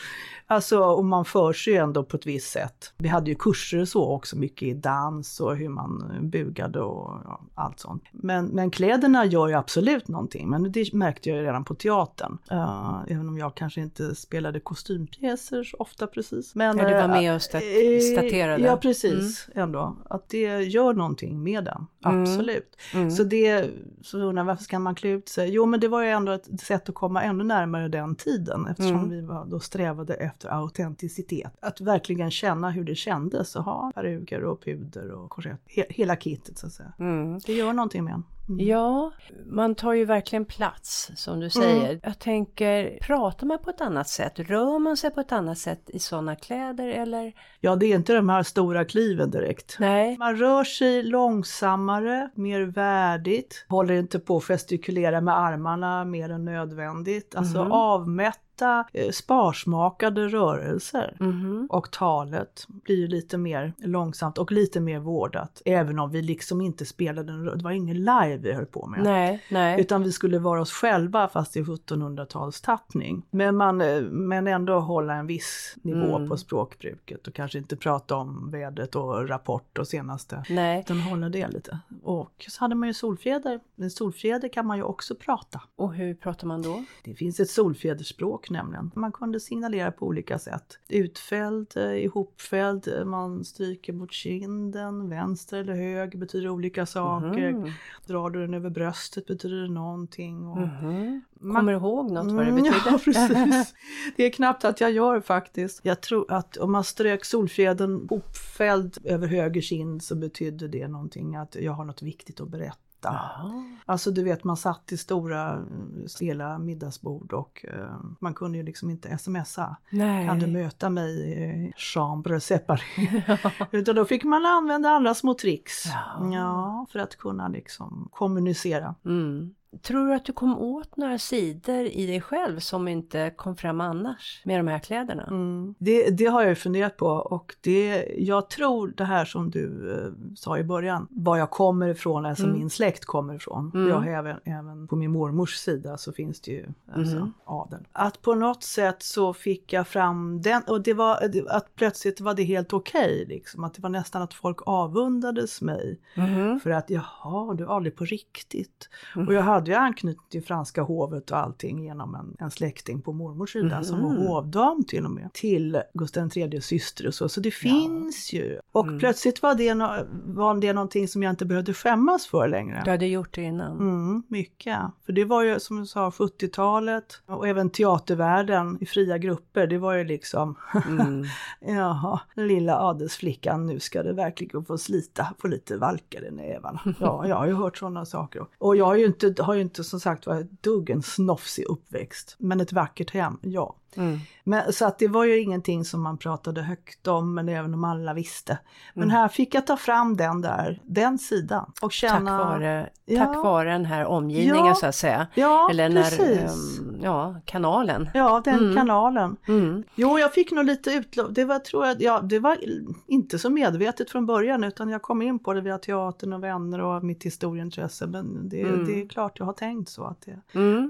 alltså, 0.47 0.79
och 0.85 1.05
man 1.05 1.25
för 1.25 1.53
sig 1.53 1.77
ändå 1.77 2.05
på 2.05 2.16
ett 2.16 2.27
visst 2.27 2.51
sätt. 2.53 2.92
Vi 2.99 3.09
hade 3.09 3.31
ju 3.31 3.37
kurser 3.37 3.81
och 3.81 3.88
så 3.88 4.05
också, 4.09 4.37
mycket 4.37 4.68
i 4.68 4.75
dans 4.75 5.40
och 5.40 5.57
hur 5.57 5.68
man 5.68 6.18
bugade 6.23 6.81
och 6.81 7.21
ja, 7.25 7.40
allt 7.55 7.81
sånt. 7.81 8.05
Men, 8.12 8.47
men 8.47 8.71
kläderna 8.71 9.25
gör 9.25 9.49
ju 9.49 9.55
absolut 9.55 10.09
någonting, 10.09 10.51
men 10.51 10.73
det 10.73 10.92
märkte 10.92 11.29
jag 11.29 11.38
ju 11.38 11.45
redan 11.45 11.64
på 11.64 11.75
teatern. 11.75 12.38
Uh, 12.53 13.05
även 13.09 13.29
om 13.29 13.38
jag 13.38 13.55
kanske 13.55 13.81
inte 13.81 14.14
spelade 14.14 14.61
kostympjäser 14.61 15.64
så 15.64 15.77
ofta 15.77 16.07
precis. 16.07 16.55
Men, 16.55 16.79
Ja, 16.79 16.88
du 16.88 16.95
var 16.95 17.01
eh, 17.03 17.09
med 17.09 17.35
och 17.35 17.42
stat- 17.42 17.62
eh, 17.62 18.01
staterade. 18.18 18.64
Ja, 18.64 18.77
precis. 18.77 19.49
Ändå. 19.55 19.97
Att 20.11 20.29
det 20.29 20.62
gör 20.62 20.95
någonting 20.95 21.42
med 21.42 21.64
den. 21.64 21.87
Mm. 22.05 22.23
Absolut. 22.23 22.77
Mm. 22.95 23.11
Så 23.11 23.23
det, 23.25 23.71
så 24.03 24.18
undrar 24.25 24.45
varför 24.45 24.65
ska 24.65 24.79
man 24.79 24.95
klä 24.95 25.09
ut 25.11 25.29
sig? 25.29 25.51
Jo, 25.51 25.67
men 25.67 25.81
det 25.81 25.89
var 25.89 26.03
ju 26.03 26.09
ändå 26.09 26.33
ett 26.33 26.61
sätt 26.61 26.89
att 26.89 26.95
komma 26.95 27.23
ännu 27.23 27.45
närmare 27.45 27.89
den 27.89 28.15
tiden 28.15 28.67
eftersom 28.67 28.97
Mm. 28.97 29.11
vi 29.11 29.21
var, 29.21 29.45
då 29.47 29.61
strävade 29.61 30.15
efter 30.15 30.49
autenticitet. 30.49 31.53
Att 31.61 31.81
verkligen 31.81 32.31
känna 32.31 32.71
hur 32.71 32.85
det 32.85 32.95
kändes 32.95 33.57
att 33.57 33.65
ha 33.65 33.93
peruker 33.95 34.45
och 34.45 34.65
puder 34.65 35.11
och 35.11 35.31
korsett. 35.31 35.61
He, 35.67 35.85
hela 35.89 36.17
kittet 36.17 36.59
så 36.59 36.67
att 36.67 36.73
säga. 36.73 36.93
Mm. 36.99 37.39
Det 37.47 37.53
gör 37.53 37.73
någonting 37.73 38.05
med 38.05 38.15
en. 38.15 38.25
Mm. 38.53 38.67
Ja, 38.67 39.12
man 39.47 39.75
tar 39.75 39.93
ju 39.93 40.05
verkligen 40.05 40.45
plats 40.45 41.11
som 41.17 41.41
du 41.41 41.51
säger. 41.51 42.01
Jag 42.03 42.19
tänker, 42.19 42.99
pratar 43.03 43.47
man 43.47 43.59
på 43.59 43.71
ett 43.71 43.81
annat 43.81 44.09
sätt? 44.09 44.33
Rör 44.38 44.79
man 44.79 44.97
sig 44.97 45.11
på 45.11 45.21
ett 45.21 45.33
annat 45.33 45.59
sätt 45.59 45.83
i 45.91 45.99
sådana 45.99 46.37
kläder 46.37 46.88
eller? 46.88 47.33
Ja, 47.61 47.77
det 47.77 47.87
är 47.87 47.95
inte 47.97 48.12
de 48.15 48.29
här 48.29 48.43
stora 48.43 48.85
kliven 48.85 49.31
direkt. 49.31 49.77
Nej. 49.81 50.17
Man 50.19 50.37
rör 50.37 50.65
sig 50.65 51.03
långsammare, 51.03 52.31
mer 52.35 52.61
värdigt, 52.62 53.65
håller 53.69 53.95
inte 53.95 54.19
på 54.19 54.37
att 54.37 54.45
gestikulera 54.45 55.21
med 55.21 55.38
armarna 55.38 56.05
mer 56.05 56.31
än 56.31 56.45
nödvändigt. 56.45 57.35
Alltså 57.35 57.62
Mhm. 57.65 57.73
avmätta, 57.73 58.38
eh, 58.62 59.11
sparsmakade 59.11 60.29
rörelser. 60.29 61.17
Mhm. 61.21 61.67
Och 61.71 61.91
talet 61.91 62.67
blir 62.69 62.97
ju 62.97 63.07
lite 63.07 63.38
mer 63.38 63.73
långsamt 63.79 64.38
och 64.38 64.53
lite 64.53 64.81
mer 64.81 64.99
vårdat. 64.99 65.62
Även 65.65 65.99
om 65.99 66.11
vi 66.11 66.23
liksom 66.23 66.61
inte 66.61 66.87
spelade 66.87 67.33
en 67.33 67.45
det 67.45 67.65
var 67.65 67.71
ingen 67.71 67.97
live 67.97 68.37
vi 68.37 68.53
höll 68.53 68.67
på 68.67 68.87
med. 68.87 69.03
Nej, 69.03 69.43
nej. 69.51 69.81
Utan 69.81 70.03
vi 70.03 70.12
skulle 70.12 70.38
vara 70.38 70.61
oss 70.61 70.73
själva 70.73 71.29
fast 71.29 71.57
i 71.57 71.62
1700-talstappning. 71.62 73.23
Men, 73.31 73.57
man, 73.57 73.81
eh, 73.81 74.01
men 74.03 74.47
ändå 74.47 74.79
hålla 74.81 75.15
en 75.15 75.27
viss 75.27 75.77
nivå 75.83 76.17
Mm. 76.17 76.29
på 76.29 76.37
språkbruket 76.37 77.27
och 77.29 77.35
kanske 77.35 77.59
inte 77.59 77.77
prata 77.77 78.17
om 78.17 78.51
vädret 78.51 78.97
och 78.97 79.29
Rapport 79.29 79.79
och 79.79 79.87
senaste. 79.88 80.43
nej. 80.51 80.81
Utan 80.81 81.01
hålla 81.01 81.29
det 81.29 81.49
lite. 81.49 81.79
Och 82.03 82.45
så 82.49 82.61
hade 82.65 82.75
man 82.75 82.88
ju 82.88 82.95
solfjäder. 82.95 83.61
Men 83.75 83.91
solfjäder 83.91 84.49
kan 84.49 84.67
man 84.67 84.77
ju 84.77 84.83
också 84.83 85.15
prata. 85.15 85.61
Och 85.77 85.95
hur 85.95 86.15
pratar 86.15 86.47
man 86.47 86.62
då? 86.62 86.85
Det 87.05 87.15
finns 87.15 87.41
ett 87.41 87.51
solfjäderspråk 87.51 88.41
nämligen. 88.50 88.90
Man 88.94 89.12
kunde 89.12 89.40
signalera 89.40 89.92
på 89.92 90.07
olika 90.07 90.38
sätt. 90.38 90.78
Utfälld, 90.88 91.66
eh, 91.76 92.05
ihopfälld, 92.05 92.88
eh, 92.88 93.05
man 93.05 93.44
stryker 93.44 93.92
mot 93.92 94.12
kinden, 94.12 95.09
vänster 95.09 95.59
eller 95.59 95.74
höger 95.74 96.18
betyder 96.18 96.48
olika 96.48 96.87
saker. 96.87 97.52
Mhm. 97.52 97.70
Drar 98.07 98.31
du 98.31 98.40
den 98.40 98.55
över 98.55 98.70
bröstet 98.70 99.26
betyder 99.26 99.57
det 99.57 99.68
någonting. 99.68 100.48
Och 100.48 100.59
Mhm. 100.59 101.22
man- 101.40 101.57
Kommer 101.57 101.72
du 101.72 101.78
ihåg 101.78 102.11
något 102.11 102.33
vad 102.33 102.46
det 102.46 102.50
Mm, 102.50 102.55
betyder? 102.64 102.81
Ja, 102.87 102.98
precis. 103.05 103.74
Det 104.16 104.24
är 104.26 104.31
knappt 104.31 104.64
att 104.64 104.81
jag 104.81 104.92
gör 104.92 105.20
faktiskt. 105.20 105.81
Jag 105.83 106.00
tror 106.00 106.33
att 106.33 106.57
om 106.57 106.72
man 106.72 106.85
strök 106.85 107.24
solfjädern 107.24 108.07
hopfälld 108.11 108.98
över 109.05 109.26
höger 109.26 109.61
kind 109.61 110.02
så 110.02 110.14
betydde 110.14 110.68
det 110.68 110.88
någonting 110.88 111.37
att 111.37 111.57
jag 111.61 111.72
har 111.72 111.85
något 111.85 112.02
viktigt 112.02 112.40
att 112.40 112.48
berätta. 112.48 112.76
Jaha. 113.09 113.65
Alltså 113.87 114.11
du 114.11 114.23
vet 114.23 114.45
man 114.45 114.57
satt 114.57 114.93
i 114.93 114.97
stora 114.97 115.65
stela 116.07 116.59
middagsbord 116.59 117.33
och 117.33 117.65
eh, 117.69 117.97
man 118.21 118.35
kunde 118.35 118.59
ju 118.59 118.65
liksom 118.65 118.91
inte 118.91 119.19
smsa. 119.19 119.77
Nej. 119.91 120.27
Kan 120.27 120.38
du 120.38 120.47
möta 120.47 120.91
mig 120.91 121.33
i 121.33 121.73
chambre 121.77 122.41
séparé? 122.41 123.23
Utan 123.71 123.95
då 123.95 124.05
fick 124.05 124.25
man 124.25 124.47
använda 124.47 124.88
andra 124.88 125.15
små 125.15 125.35
tricks. 125.35 125.85
Ja. 125.87 126.33
Ja, 126.33 126.87
för 126.91 126.99
att 126.99 127.17
kunna 127.17 127.49
liksom 127.49 128.09
kommunicera. 128.12 128.95
Mm. 129.05 129.55
Tror 129.83 130.07
du 130.07 130.15
att 130.15 130.25
du 130.25 130.33
kom 130.33 130.59
åt 130.59 130.97
några 130.97 131.19
sidor 131.19 131.81
i 131.85 132.07
dig 132.07 132.21
själv 132.21 132.59
som 132.59 132.89
inte 132.89 133.31
kom 133.37 133.57
fram 133.57 133.81
annars 133.81 134.43
med 134.45 134.59
de 134.59 134.69
här 134.69 134.79
kläderna? 134.79 135.23
Mm. 135.23 135.75
Det, 135.79 136.11
det 136.11 136.27
har 136.27 136.41
jag 136.41 136.49
ju 136.49 136.55
funderat 136.55 136.97
på 136.97 137.07
och 137.07 137.55
det, 137.61 138.07
jag 138.19 138.51
tror 138.51 138.93
det 138.97 139.05
här 139.05 139.25
som 139.25 139.51
du 139.51 139.93
eh, 139.93 140.35
sa 140.37 140.59
i 140.59 140.65
början, 140.65 141.07
var 141.11 141.37
jag 141.37 141.51
kommer 141.51 141.89
ifrån, 141.89 142.27
alltså 142.27 142.45
Mm. 142.45 142.59
min 142.59 142.71
släkt 142.71 143.05
kommer 143.05 143.35
ifrån. 143.35 143.71
Mm. 143.75 143.89
Jag 143.89 143.95
har 143.97 144.07
även, 144.07 144.37
även 144.45 144.89
på 144.89 144.97
min 144.97 145.11
mormors 145.13 145.55
sida 145.57 145.97
så 145.97 146.13
finns 146.13 146.41
det 146.41 146.51
ju 146.51 146.67
alltså, 146.93 147.17
Mm. 147.17 147.33
adel. 147.45 147.87
Att 147.93 148.23
på 148.23 148.35
något 148.35 148.63
sätt 148.63 149.03
så 149.03 149.33
fick 149.35 149.73
jag 149.73 149.89
fram 149.89 150.43
den 150.43 150.63
och 150.67 150.83
det 150.83 150.95
var 150.95 151.19
att 151.49 151.75
plötsligt 151.75 152.21
var 152.21 152.35
det 152.35 152.43
helt 152.43 152.73
okej 152.73 153.25
liksom. 153.29 153.65
Att 153.65 153.75
det 153.75 153.83
var 153.83 153.91
nästan 153.91 154.23
att 154.23 154.35
folk 154.35 154.59
avundades 154.67 155.61
mig. 155.63 156.01
Mhm. 156.17 156.61
För 156.61 156.71
att 156.71 156.91
jaha, 156.91 157.55
du 157.55 157.65
är 157.65 157.77
adlig 157.77 157.97
på 157.97 158.05
riktigt. 158.05 158.89
Mm. 159.17 159.29
Och 159.29 159.35
jag 159.35 159.43
hade 159.43 159.62
ju 159.70 159.75
anknytning 159.75 160.27
till 160.31 160.42
franska 160.42 160.83
hovet 160.83 161.31
och 161.31 161.38
allting 161.38 161.85
genom 161.85 162.14
en, 162.14 162.37
en 162.38 162.51
släkting 162.51 163.03
på 163.03 163.12
mormors 163.12 163.53
sida 163.53 163.83
som 163.85 164.03
var 164.03 164.29
hovdam 164.29 164.85
till 164.85 165.05
och 165.05 165.11
med. 165.11 165.33
Till 165.33 165.83
Gustav 165.94 166.31
IIIs 166.35 166.64
syster 166.66 167.07
och 167.07 167.14
så. 167.14 167.29
Så 167.29 167.40
det 167.40 167.51
finns 167.51 168.33
ju. 168.33 168.59
Och 168.72 168.87
Mm. 168.87 168.98
plötsligt 168.98 169.42
var 169.42 169.55
det, 169.55 169.68
no- 169.75 170.07
var 170.25 170.55
det 170.55 170.72
någonting 170.72 171.09
som 171.09 171.22
jag 171.22 171.31
inte 171.31 171.44
behövde 171.46 171.75
skämmas 171.75 172.27
för 172.27 172.48
längre. 172.48 172.83
Du 172.85 172.90
hade 172.90 173.07
gjort 173.07 173.35
det 173.35 173.42
innan? 173.42 173.72
Mm, 173.79 174.22
mycket. 174.29 174.79
För 175.07 175.12
det 175.12 175.25
var 175.25 175.42
ju 175.42 175.61
som 175.61 175.81
du 175.81 175.87
sa 175.87 176.11
70-talet 176.11 177.22
och 177.27 177.48
även 177.48 177.70
teatervärlden 177.70 178.79
i 178.81 178.87
fria 178.87 179.18
grupper. 179.18 179.66
Det 179.66 179.79
var 179.79 179.94
ju 179.94 180.05
liksom 180.05 180.55
Mm. 180.87 181.25
Jaha, 181.61 182.20
den 182.35 182.46
lilla 182.48 182.81
adelsflickan, 182.81 183.66
nu 183.66 183.81
ska 183.81 184.03
det 184.03 184.12
verkligen 184.12 184.64
få 184.64 184.79
slita 184.79 185.27
på 185.38 185.48
lite 185.48 185.77
valkar 185.77 186.25
i 186.25 186.31
nävarna. 186.31 186.81
Ja, 187.01 187.29
jag 187.29 187.37
har 187.37 187.46
ju 187.46 187.53
hört 187.55 187.79
sådana 187.79 188.05
saker. 188.05 188.46
Och 188.59 188.77
jag 188.77 188.85
har 188.85 188.94
ju 188.96 189.05
inte, 189.07 189.35
har 189.53 189.57
ju 189.57 189.62
inte 189.62 189.85
som 189.85 190.01
sagt 190.01 190.27
var 190.27 190.41
ett 190.41 190.62
dugg 190.62 190.91
en 190.91 191.03
snofsig 191.03 191.65
uppväxt. 191.65 192.37
Men 192.38 192.61
ett 192.61 192.73
vackert 192.73 193.11
hem, 193.11 193.38
ja. 193.43 193.77
Mm. 193.96 194.18
Men, 194.44 194.72
så 194.72 194.85
att 194.87 194.98
det 194.98 195.09
var 195.09 195.24
ju 195.24 195.40
ingenting 195.40 195.85
som 195.85 196.02
man 196.02 196.18
pratade 196.18 196.62
högt 196.62 197.07
om, 197.07 197.35
men 197.35 197.48
även 197.48 197.74
om 197.74 197.85
alla 197.85 198.14
visste. 198.14 198.59
Men 198.94 199.02
Mm. 199.05 199.16
här 199.16 199.28
fick 199.28 199.55
jag 199.55 199.66
ta 199.66 199.76
fram 199.76 200.16
den 200.16 200.40
där, 200.40 200.81
den 200.85 201.18
sidan. 201.18 201.64
Och 201.64 201.81
Tack, 201.81 201.92
känna... 201.92 202.38
vare, 202.44 202.90
Ja. 203.05 203.24
tack 203.24 203.37
vare 203.37 203.72
den 203.72 203.85
här 203.85 204.05
omgivningen 204.07 204.66
Ja, 204.66 204.74
så 204.74 204.87
att 204.87 204.94
säga. 204.94 205.26
Ja, 205.35 205.68
Eller 205.70 205.88
när, 205.88 206.02
precis. 206.02 206.78
ehm, 206.81 206.96
ja, 207.02 207.37
kanalen. 207.44 208.11
Ja, 208.14 208.40
den 208.44 208.59
Mm. 208.59 208.76
kanalen. 208.76 209.37
Mm. 209.48 209.83
Jo, 209.94 210.18
jag 210.18 210.33
fick 210.35 210.52
nog 210.52 210.64
lite 210.64 210.90
utlopp. 210.90 211.35
Det 211.35 211.44
var, 211.44 211.59
tror 211.59 211.87
jag, 211.87 212.02
ja, 212.02 212.20
det 212.20 212.38
var 212.38 212.59
inte 213.07 213.38
så 213.38 213.50
medvetet 213.50 214.11
från 214.11 214.26
början 214.26 214.64
utan 214.64 214.88
jag 214.88 215.02
kom 215.02 215.22
in 215.22 215.38
på 215.38 215.52
det 215.52 215.61
via 215.61 215.78
teatern 215.78 216.33
och 216.33 216.42
vänner 216.42 216.81
och 216.81 217.05
mitt 217.05 217.22
historieintresse. 217.24 218.07
Men 218.07 218.48
det, 218.48 218.61
Mm. 218.62 218.85
det 218.87 219.02
är 219.02 219.09
klart 219.09 219.38
jag 219.38 219.46
har 219.46 219.52
tänkt 219.52 219.88
så 219.90 220.05
att 220.05 220.20
det, 220.20 220.40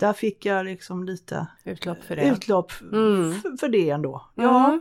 där 0.00 0.12
fick 0.12 0.46
jag 0.46 0.64
liksom 0.66 1.04
lite 1.04 1.46
Utlopp 1.64 2.02
för 2.04 2.16
det. 2.16 2.22
utlopp 2.28 2.72
Mm. 2.92 3.34
för 3.60 3.68
det 3.68 3.90
ändå. 3.90 4.22
Ja, 4.34 4.66
Mm. 4.66 4.80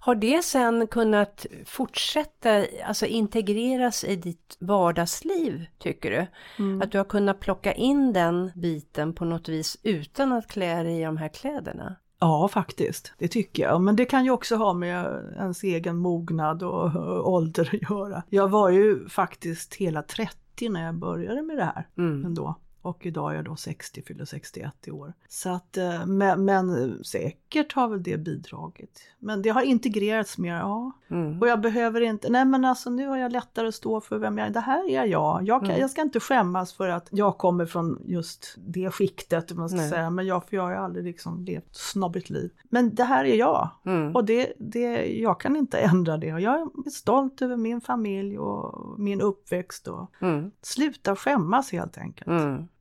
Har 0.00 0.14
det 0.14 0.44
sen 0.44 0.86
kunnat 0.86 1.46
fortsätta, 1.66 2.64
alltså 2.86 3.06
integreras 3.06 4.04
i 4.04 4.16
ditt 4.16 4.56
vardagsliv, 4.60 5.66
tycker 5.78 6.10
du? 6.10 6.26
mm. 6.64 6.82
Att 6.82 6.92
du 6.92 6.98
har 6.98 7.04
kunnat 7.04 7.40
plocka 7.40 7.72
in 7.72 8.12
den 8.12 8.50
biten 8.54 9.12
på 9.12 9.24
något 9.24 9.48
vis 9.48 9.76
utan 9.82 10.32
att 10.32 10.46
klä 10.46 10.82
dig 10.82 11.00
i 11.00 11.04
de 11.04 11.16
här 11.16 11.28
kläderna? 11.28 11.96
ja, 12.22 12.48
faktiskt. 12.48 13.12
Det 13.18 13.28
tycker 13.28 13.62
jag. 13.62 13.80
Men 13.80 13.96
det 13.96 14.04
kan 14.04 14.24
ju 14.24 14.30
också 14.30 14.56
ha 14.56 14.72
med 14.72 15.06
ens 15.36 15.62
egen 15.62 15.96
mognad 15.96 16.62
och, 16.62 16.96
och 16.96 17.32
ålder 17.32 17.70
att 17.72 17.90
göra. 17.90 18.22
Jag 18.28 18.48
var 18.48 18.70
ju 18.70 19.08
faktiskt 19.08 19.74
hela 19.74 20.02
30 20.02 20.68
när 20.68 20.84
jag 20.84 20.94
började 20.94 21.42
med 21.42 21.56
det 21.56 21.64
här. 21.64 21.86
Mm. 21.98 22.24
ändå. 22.26 22.56
Och 22.82 23.06
idag 23.06 23.30
är 23.32 23.36
jag 23.36 23.44
då 23.44 23.56
60, 23.56 24.02
fyller 24.02 24.24
61 24.24 24.74
i 24.84 24.90
år. 24.90 25.12
Så 25.28 25.50
att, 25.50 25.76
eh, 25.76 26.06
men, 26.06 26.44
men 26.44 26.98
säkert 27.04 27.72
har 27.72 27.88
väl 27.88 28.02
det 28.02 28.16
bidragit. 28.18 29.00
Men 29.18 29.42
det 29.42 29.48
har 29.50 29.62
integrerats 29.62 30.38
mer, 30.38 30.54
ja. 30.56 30.92
Mm. 31.10 31.40
Och 31.40 31.48
jag 31.48 31.60
behöver 31.60 32.00
inte, 32.00 32.30
nej 32.30 32.44
men 32.44 32.64
alltså 32.64 32.90
nu 32.90 33.06
har 33.06 33.16
jag 33.16 33.32
lättare 33.32 33.68
att 33.68 33.74
stå 33.74 34.00
för 34.00 34.18
vem 34.18 34.38
jag 34.38 34.46
är. 34.46 34.50
Det 34.50 34.60
här 34.60 34.90
är 34.90 35.04
jag. 35.06 35.42
Jag, 35.42 35.60
kan, 35.60 35.68
Mm. 35.70 35.80
jag 35.80 35.90
ska 35.90 36.02
inte 36.02 36.20
skämmas 36.20 36.72
för 36.72 36.88
att 36.88 37.08
jag 37.10 37.38
kommer 37.38 37.66
från 37.66 38.02
just 38.04 38.54
det 38.58 38.90
skiktet, 38.90 39.52
man 39.52 39.68
ska 39.68 39.76
Nej. 39.78 39.90
säga. 39.90 40.10
Men 40.10 40.26
jag, 40.26 40.44
för 40.48 40.56
jag 40.56 40.62
har 40.62 40.72
aldrig 40.72 41.04
liksom 41.04 41.44
levt 41.44 41.76
snobbigt 41.76 42.30
liv. 42.30 42.50
Men 42.68 42.94
det 42.94 43.04
här 43.04 43.24
är 43.24 43.36
jag. 43.36 43.70
Mm. 43.84 44.14
Och 44.16 44.24
det, 44.24 44.52
det, 44.58 45.06
jag 45.20 45.40
kan 45.40 45.56
inte 45.56 45.78
ändra 45.78 46.16
det. 46.16 46.32
Och 46.32 46.40
jag 46.40 46.54
är 46.86 46.90
stolt 46.90 47.42
över 47.42 47.56
min 47.56 47.80
familj 47.80 48.38
och 48.38 49.00
min 49.00 49.20
uppväxt. 49.20 49.88
Och 49.88 50.10
Mm. 50.20 50.50
sluta 50.62 51.16
skämmas 51.16 51.72
helt 51.72 51.98
enkelt. 51.98 52.28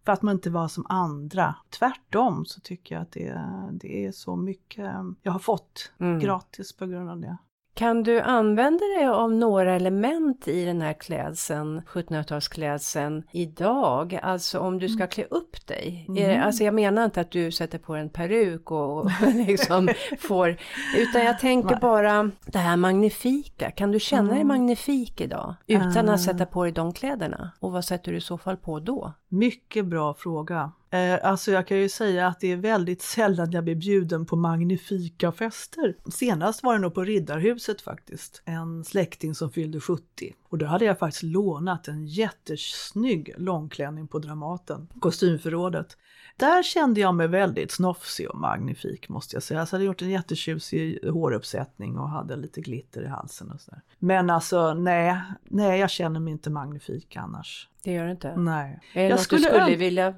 För 0.06 0.12
att 0.12 0.22
man 0.22 0.36
inte 0.36 0.50
var 0.50 0.68
som 0.68 0.86
andra. 0.90 1.56
Tvärtom 1.70 2.46
så 2.46 2.62
tycker 2.62 2.96
jag 2.96 3.02
att 3.02 3.12
det, 3.12 3.44
det 3.72 4.06
är 4.06 4.12
så 4.12 4.36
mycket 4.36 4.94
jag 5.22 5.32
har 5.32 5.40
fått 5.40 5.92
Mm. 6.00 6.20
gratis 6.20 6.74
på 6.74 6.86
grund 6.86 7.10
av 7.10 7.20
det. 7.20 7.38
Kan 7.74 8.04
du 8.04 8.20
använda 8.22 8.86
dig 8.98 9.08
av 9.08 9.32
några 9.34 9.76
element 9.76 10.48
i 10.48 10.66
den 10.66 10.82
här 10.82 10.94
klädseln, 10.94 11.82
1700-talsklädseln, 11.82 13.24
idag? 13.32 14.20
Alltså 14.24 14.60
om 14.60 14.80
du 14.80 14.90
ska 14.90 15.08
klä 15.08 15.24
upp 15.30 15.68
dig. 15.68 16.06
Mm. 16.10 16.44
Alltså 16.44 16.64
jag 16.64 16.74
menar 16.74 17.06
inte 17.06 17.22
att 17.22 17.32
du 17.32 17.52
sätter 17.52 17.78
på 17.78 17.96
en 17.96 18.10
peruk 18.10 18.72
och, 18.72 18.98
och 18.98 19.12
liksom 19.48 19.90
får, 20.20 20.58
utan 20.98 21.26
jag 21.26 21.40
tänker 21.40 21.76
bara 21.76 22.32
det 22.46 22.58
här 22.60 22.78
magnifika. 22.78 23.72
Kan 23.72 23.92
du 23.92 24.00
känna 24.00 24.30
dig 24.30 24.42
Mm. 24.42 24.48
magnifik 24.48 25.22
idag? 25.22 25.56
Utan 25.68 26.10
Ah. 26.10 26.14
att 26.14 26.22
sätta 26.22 26.46
på 26.46 26.64
dig 26.64 26.72
de 26.72 26.94
kläderna? 26.94 27.52
Och 27.60 27.72
vad 27.72 27.86
sätter 27.86 28.12
du 28.12 28.18
i 28.18 28.22
så 28.22 28.38
fall 28.38 28.58
på 28.58 28.80
då? 28.80 29.14
Mycket 29.30 29.86
bra 29.86 30.14
fråga. 30.14 30.72
Eh, 30.92 31.20
alltså 31.24 31.52
jag 31.52 31.68
kan 31.68 31.78
ju 31.78 31.90
säga 31.90 32.28
att 32.28 32.40
det 32.40 32.52
är 32.52 32.56
väldigt 32.56 33.02
sällan 33.02 33.52
jag 33.52 33.64
blir 33.64 33.76
bjuden 33.76 34.26
på 34.26 34.36
magnifika 34.36 35.32
fester. 35.32 35.96
Senast 36.12 36.64
var 36.64 36.74
det 36.74 36.80
nog 36.80 36.94
på 36.94 37.04
Riddarhuset 37.04 37.82
faktiskt. 37.82 38.42
En 38.46 38.84
släkting 38.84 39.36
som 39.36 39.52
fyllde 39.52 39.80
70. 39.80 40.34
Och 40.50 40.58
då 40.58 40.66
hade 40.66 40.86
jag 40.86 41.00
faktiskt 41.00 41.24
lånat 41.24 41.88
en 41.88 42.08
jättesnygg 42.08 43.34
långklänning 43.38 44.08
på 44.08 44.20
Dramaten, 44.20 44.88
kostymförrådet. 45.00 45.98
Där 46.38 46.64
kände 46.64 47.00
jag 47.00 47.16
mig 47.16 47.28
väldigt 47.28 47.72
snofsig 47.72 48.30
och 48.30 48.40
magnifik 48.40 49.10
måste 49.10 49.36
jag 49.36 49.44
säga. 49.44 49.60
Alltså, 49.60 49.76
jag 49.76 49.80
hade 49.80 49.86
gjort 49.86 50.02
en 50.02 50.10
jättetjusig 50.10 51.00
håruppsättning 51.04 51.98
och 51.98 52.10
hade 52.10 52.36
lite 52.36 52.62
glitter 52.62 53.02
i 53.04 53.08
halsen 53.08 53.52
och 53.52 53.62
sådär. 53.62 53.82
Men 54.00 54.30
alltså 54.30 54.74
nej, 54.74 55.22
nej 55.44 55.80
jag 55.80 55.90
känner 55.90 56.20
mig 56.20 56.32
inte 56.32 56.50
magnifik 56.50 57.16
annars. 57.16 57.70
Det 57.84 57.92
gör 57.92 58.06
du 58.06 58.12
inte? 58.12 58.36
Nej. 58.36 58.80
Är 58.94 59.02
det 59.02 59.08
jag 59.08 59.12
något 59.12 59.22
skulle 59.22 59.42
du 59.42 59.60
skulle 59.60 59.76
vilja, 59.76 60.16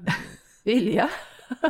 vilja? 0.64 1.10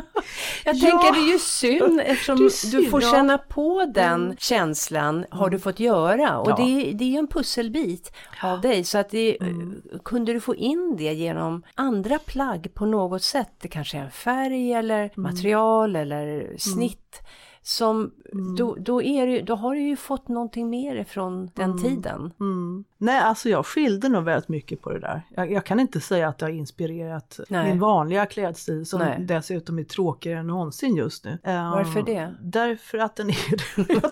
Jag 0.65 0.75
ja. 0.75 0.89
tänker 0.89 1.13
det 1.13 1.29
är 1.29 1.31
ju 1.31 1.39
synd 1.39 2.01
eftersom 2.05 2.35
du, 2.35 2.49
synd, 2.49 2.89
får 2.89 3.03
ja. 3.03 3.11
känna 3.11 3.37
på 3.37 3.91
den 3.93 4.23
mm. 4.23 4.37
känslan 4.37 5.25
har 5.29 5.49
du 5.49 5.59
fått 5.59 5.79
göra 5.79 6.39
och 6.39 6.49
ja. 6.49 6.55
det, 6.55 6.91
det 6.91 7.03
är 7.03 7.09
ju 7.09 7.17
en 7.17 7.27
pusselbit 7.27 8.11
av 8.43 8.61
dig 8.61 8.83
så 8.83 8.97
att 8.97 9.09
det, 9.09 9.41
mm. 9.41 9.81
kunde 10.03 10.33
du 10.33 10.39
få 10.39 10.55
in 10.55 10.95
det 10.97 11.13
genom 11.13 11.63
andra 11.75 12.19
plagg 12.19 12.73
på 12.73 12.85
något 12.85 13.23
sätt, 13.23 13.51
det 13.61 13.67
kanske 13.67 13.97
är 13.97 14.01
en 14.01 14.11
färg 14.11 14.73
eller 14.73 14.99
mm. 14.99 15.11
material 15.15 15.95
eller 15.95 16.57
snitt 16.57 17.21
som, 17.61 18.11
mm. 18.33 18.55
då, 18.55 18.75
då, 18.79 19.01
är 19.01 19.27
det, 19.27 19.41
då 19.41 19.55
har 19.55 19.75
du 19.75 19.81
ju 19.81 19.95
fått 19.95 20.27
någonting 20.27 20.69
mer 20.69 20.95
ifrån 20.95 21.49
den 21.53 21.71
mm. 21.71 21.83
tiden. 21.83 22.33
Nej, 23.05 23.19
alltså 23.19 23.49
jag 23.49 23.65
skilde 23.65 24.09
nog 24.09 24.23
väldigt 24.23 24.49
mycket 24.49 24.81
på 24.81 24.89
det 24.89 24.99
där. 24.99 25.21
Jag, 25.35 25.51
jag 25.51 25.65
kan 25.65 25.79
inte 25.79 25.99
säga 25.99 26.27
att 26.27 26.37
det 26.37 26.45
har 26.45 26.51
inspirerat 26.51 27.39
Nej. 27.49 27.69
min 27.69 27.79
vanliga 27.79 28.25
klädstil 28.25 28.85
som 28.85 28.99
Nej. 28.99 29.17
dessutom 29.19 29.79
är 29.79 29.83
tråkigare 29.83 30.39
än 30.39 30.47
någonsin 30.47 30.95
just 30.95 31.25
nu. 31.25 31.37
Varför 31.43 31.99
um, 31.99 32.05
det? 32.05 32.35
Därför 32.41 32.97
att 32.97 33.15
den 33.15 33.29
är 33.29 33.35
jag, 33.89 34.11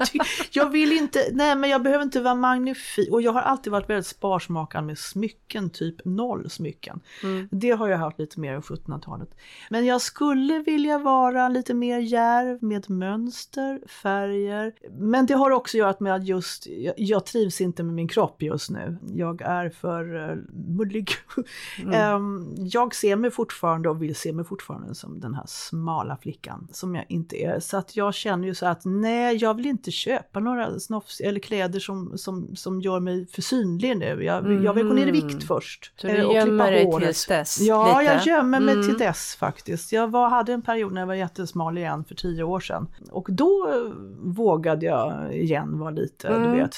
jag 0.51 0.69
vill 0.69 0.91
inte, 0.91 1.19
nej 1.32 1.56
men 1.56 1.69
jag 1.69 1.84
behöver 1.84 2.03
inte 2.03 2.21
vara 2.21 2.36
magnifik 2.36 3.12
och 3.12 3.21
jag 3.21 3.32
har 3.32 3.41
alltid 3.41 3.71
varit 3.71 3.89
väldigt 3.89 4.08
sparsmakad 4.08 4.84
med 4.84 4.97
smycken, 4.97 5.69
typ 5.69 6.06
noll 6.06 6.49
smycken. 6.49 6.99
Mm. 7.23 7.49
Det 7.51 7.71
har 7.71 7.88
jag 7.88 7.97
haft 7.97 8.19
lite 8.19 8.39
mer 8.39 8.53
av 8.53 8.63
1700-talet. 8.63 9.29
Men 9.69 9.86
jag 9.86 10.01
skulle 10.01 10.60
vilja 10.60 10.97
vara 10.97 11.49
lite 11.49 11.73
mer 11.73 11.99
järv 11.99 12.63
med 12.63 12.89
mönster, 12.89 13.82
färger. 13.88 14.73
Men 14.91 15.25
det 15.25 15.34
har 15.34 15.51
också 15.51 15.77
att 15.77 15.79
göra 15.79 15.95
med 15.99 16.15
att 16.15 16.27
just, 16.27 16.67
jag, 16.67 16.93
jag 16.97 17.25
trivs 17.25 17.62
inte 17.62 17.84
med 17.84 17.93
min 17.93 18.08
kropp 18.08 18.41
just 18.41 18.69
nu 18.69 18.83
nu. 18.86 18.98
Jag 19.13 19.41
är 19.41 19.69
för 19.69 20.15
uh, 20.15 20.38
mullig. 20.52 21.12
Mm. 21.80 22.15
um, 22.15 22.56
jag 22.58 22.96
ser 22.96 23.15
mig 23.15 23.32
fortfarande 23.32 23.89
och 23.89 24.02
vill 24.02 24.15
se 24.15 24.34
mig 24.34 24.46
fortfarande 24.46 24.96
som 24.96 25.19
den 25.19 25.34
här 25.34 25.43
smala 25.48 26.17
flickan 26.17 26.67
som 26.72 26.96
jag 26.96 27.06
inte 27.10 27.43
är. 27.43 27.60
Så 27.60 27.78
att 27.78 27.96
jag 27.96 28.13
känner 28.13 28.48
ju 28.48 28.56
så 28.56 28.65
att 28.65 28.82
nej, 28.86 29.36
jag 29.36 29.54
vill 29.54 29.65
inte 29.65 29.91
köpa 29.91 30.39
några 30.39 30.80
snofs 30.80 31.19
eller 31.19 31.39
kläder 31.39 31.80
som, 31.80 32.17
som, 32.17 32.56
som 32.56 32.82
gör 32.82 33.00
mig 33.00 33.28
för 33.28 33.41
synlig 33.41 33.98
nu. 33.98 34.24
Jag, 34.24 34.46
mm. 34.46 34.63
jag 34.63 34.74
vill 34.74 34.88
gå 34.88 34.93
ner 34.93 35.08
i 35.08 35.12
vikt 35.12 35.32
mm. 35.32 35.41
först. 35.41 35.93
Så 35.96 36.08
du 36.08 36.13
eh, 36.13 36.36
gömmer 36.36 36.72
dig 36.72 36.91
tills 37.00 37.28
dess? 37.28 37.62
Ja, 37.62 38.00
lite. 38.00 38.13
jag 38.13 38.28
gömmer 38.28 38.60
mig 38.60 38.74
mm. 38.74 38.88
till 38.88 38.98
dess 38.98 39.36
faktiskt. 39.36 39.91
Jag 39.91 40.12
var, 40.12 40.30
hade 40.30 40.54
en 40.54 40.62
period 40.62 40.93
när 40.93 41.02
jag 41.02 41.08
var 41.08 41.13
jättesmal 41.13 41.78
igen 41.78 42.04
för 42.04 42.15
tio 42.15 42.43
år 42.43 42.60
sedan. 42.60 42.88
Och 43.12 43.28
då 43.32 43.84
vågade 44.24 44.86
jag 44.86 45.36
igen 45.36 45.80
vara 45.80 45.91
lite, 45.91 46.28
du 46.28 46.36
mm. 46.36 46.58
vet, 46.58 46.76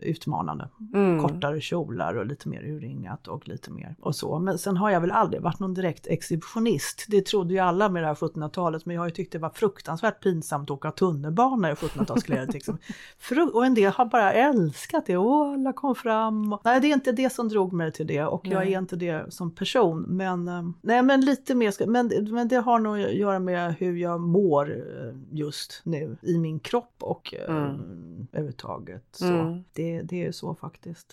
utmanande. 0.00 0.68
Mm 0.94 1.13
kortare 1.22 1.60
kjolar 1.60 2.14
och 2.14 2.26
lite 2.26 2.48
mer 2.48 2.64
urringat 2.64 3.28
och 3.28 3.48
lite 3.48 3.70
mer 3.70 3.94
och 4.00 4.16
så. 4.16 4.38
Men 4.38 4.58
sen 4.58 4.76
har 4.76 4.90
jag 4.90 5.00
väl 5.00 5.10
aldrig 5.10 5.42
varit 5.42 5.58
någon 5.58 5.74
direkt 5.74 6.06
exhibitionist. 6.06 7.04
Det 7.08 7.26
trodde 7.26 7.54
ju 7.54 7.60
alla 7.60 7.88
med 7.88 8.02
det 8.02 8.06
här 8.06 8.14
1700-talet, 8.14 8.86
men 8.86 8.94
jag 8.94 9.02
har 9.02 9.06
ju 9.06 9.14
tyckt 9.14 9.32
det 9.32 9.38
var 9.38 9.50
fruktansvärt 9.50 10.22
pinsamt 10.22 10.70
att 10.70 10.74
åka 10.74 10.90
tunnelbana 10.90 11.70
i 11.70 11.74
1700-talskläder. 11.74 12.52
Liksom. 12.52 12.78
och 13.52 13.66
en 13.66 13.74
del 13.74 13.92
har 13.92 14.04
bara 14.04 14.32
älskat 14.32 15.06
det. 15.06 15.16
Åh, 15.16 15.52
alla 15.52 15.72
kom 15.72 15.94
fram. 15.94 16.58
Nej, 16.64 16.80
det 16.80 16.86
är 16.86 16.94
inte 16.94 17.12
det 17.12 17.30
som 17.32 17.48
drog 17.48 17.72
mig 17.72 17.92
till 17.92 18.06
det 18.06 18.24
och 18.24 18.46
jag 18.46 18.62
är 18.62 18.78
inte 18.78 18.96
det 18.96 19.32
som 19.32 19.50
person. 19.50 20.02
Men, 20.02 20.48
eh, 20.48 20.62
nej, 20.80 21.02
men 21.02 21.20
lite 21.20 21.54
mer, 21.54 21.86
men, 21.86 22.10
men 22.30 22.48
det 22.48 22.56
har 22.56 22.78
nog 22.78 23.00
att 23.00 23.14
göra 23.14 23.38
med 23.38 23.74
hur 23.78 23.96
jag 23.96 24.20
mår 24.20 24.70
eh, 24.70 25.14
just 25.30 25.80
nu 25.84 26.16
i 26.22 26.38
min 26.38 26.60
kropp 26.60 26.94
och 27.00 27.34
eh, 27.34 27.56
mm. 27.56 28.26
överhuvudtaget. 28.32 29.04
Så 29.12 29.26
mm. 29.26 29.64
det, 29.72 30.02
det 30.02 30.26
är 30.26 30.32
så 30.32 30.54
faktiskt. 30.54 31.03